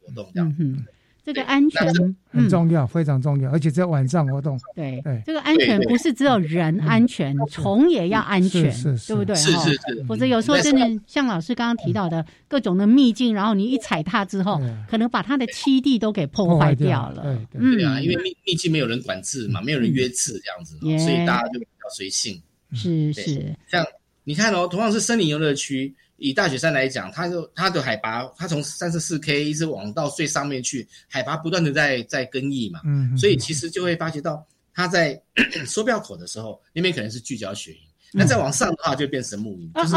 [0.01, 0.87] 活动这样。
[1.29, 1.87] 这个安全
[2.31, 4.59] 很重要，非常重要，而且在晚上活动。
[4.75, 8.75] 对对，这个安全不是只有人安全，虫也要安全，
[9.07, 9.37] 对不对？
[9.37, 10.05] 是是是。
[10.09, 14.59] 否则有时候真的像老师刚刚提到的各种的秘境，然后你一踩踏之后，
[14.89, 17.23] 可能把它的栖地都给破坏掉了。
[17.53, 22.41] 对对啊，因为秘秘境没有人管制嘛，没有人约制这样子，所以大家就比较随性。
[22.73, 23.55] 是是。
[23.67, 23.85] 像
[24.25, 25.95] 你看哦，同样是森林游乐区。
[26.19, 34.45] 以大雪山来讲，它就它的海拔，它从三十四 K 一直往到最上面去，海拔不断的在在更易嘛，嗯，所以其实就会发觉到，
[34.75, 35.21] 它在
[35.65, 37.79] 收标口的时候，那边可能是聚焦雪营，
[38.13, 39.95] 那再往上的话就变成木营，就是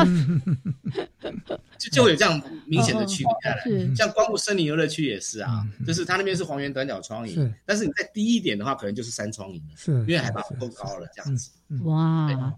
[1.80, 3.96] 就就会有这样明显的区别开来。
[3.96, 11.50] 像光谷森林游乐区也是啊，就是它那边是黄原短角窗营，但是你再低一点的话，可能就是山窗营了，是，因为海拔不够高了这样子。
[11.84, 12.54] 哇。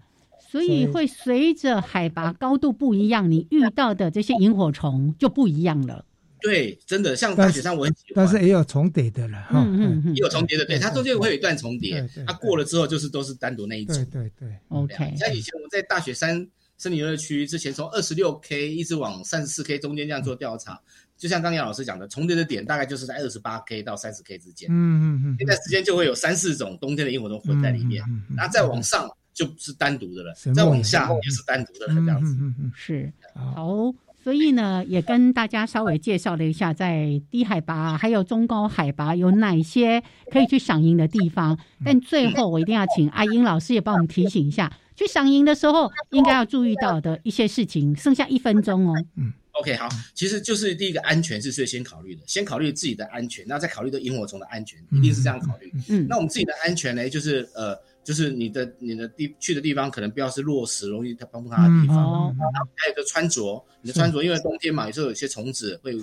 [0.54, 6.04] 所以会随着海拔高度不一样，你遇到的这些萤火虫就不一样了。
[6.40, 14.94] 对，真的像大雪山，我很喜欢，但是也有重叠的了哈，嗯嗯，也有重叠的，对，它中间会有一段重叠，它过了之后就是都是单独那一种，对对对，OK。
[15.16, 20.80] 像以前我们在大雪山森林游乐区之前，从二十六 K 一直往三十四 K 中间这样做调查，
[21.16, 28.04] 就像刚杨老师讲的，重叠的点大概就是在二十八 K 到三十 K 之间，嗯嗯嗯，那段时间就会有三四种冬天的萤火虫混在里面，
[28.36, 29.10] 然后再往上。
[29.34, 32.36] 就是单独的了，再往下也是单独的了，这样子。
[32.72, 41.58] 是好，所以呢，也跟大家稍微介绍了一下，在低海拔还有中高海拔有哪些可以去赏萤的地方。
[41.84, 47.94] 但最后，我一定要请阿英老师也帮我们提醒一下， 去赏萤的时候应该要注意到的一些事情。
[47.96, 48.94] 剩下一分钟哦。
[49.16, 55.72] 嗯，OK，好，其实就是第一个安全是最先考虑的，先考虑自己的安全，然后再考虑到萤火虫的安全，一定是这样考虑。
[55.88, 57.76] 嗯，那我们自己的安全呢，就是呃。
[58.04, 65.96] 就是你的你的地去的地方可能不要是落石容易它崩塌的地方，然后还有个穿着，你的穿着因为冬天嘛，有时候有些虫子会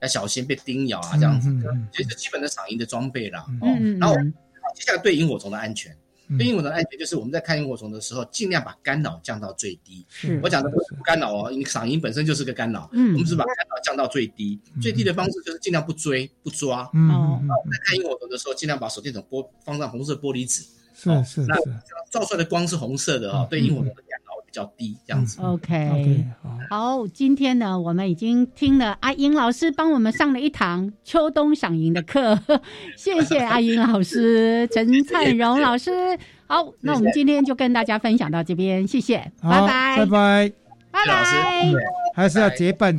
[0.00, 1.50] 要小心被叮咬啊这样子，
[1.92, 3.44] 这是基本的赏萤的装备啦。
[3.60, 3.66] 哦，
[3.98, 4.14] 然后
[4.74, 5.92] 接下来对萤火虫的安全，
[6.38, 10.06] 对萤火虫的安全就是我们在看萤火虫的时候，尽量把干扰降到最低。
[10.08, 14.60] 是我讲的不干扰哦，你嗓音本身就是个干扰，嗯，我们是把干扰降到最低。
[14.80, 16.88] 最低的方式就是尽量不追不抓。
[16.94, 17.08] 嗯，
[17.48, 20.62] 在看萤火虫的时候，尽量把手电筒玻放上红色玻璃纸。
[20.98, 21.48] 是是是，
[22.10, 25.40] 照出来的光是红色的哦，对萤火虫的干扰比较低，这样子。
[25.40, 26.24] OK，
[26.68, 32.36] 好，今天呢，我们已经听了阿英老师帮我们上了一堂秋冬赏萤的课，
[32.98, 36.18] 谢谢阿英老师，陈灿荣老师。
[36.48, 40.52] 好，那我们今天就跟大家分享到这边，谢谢，拜拜，拜拜，
[40.90, 41.72] 拜拜，
[42.14, 42.96] 还是要结伴。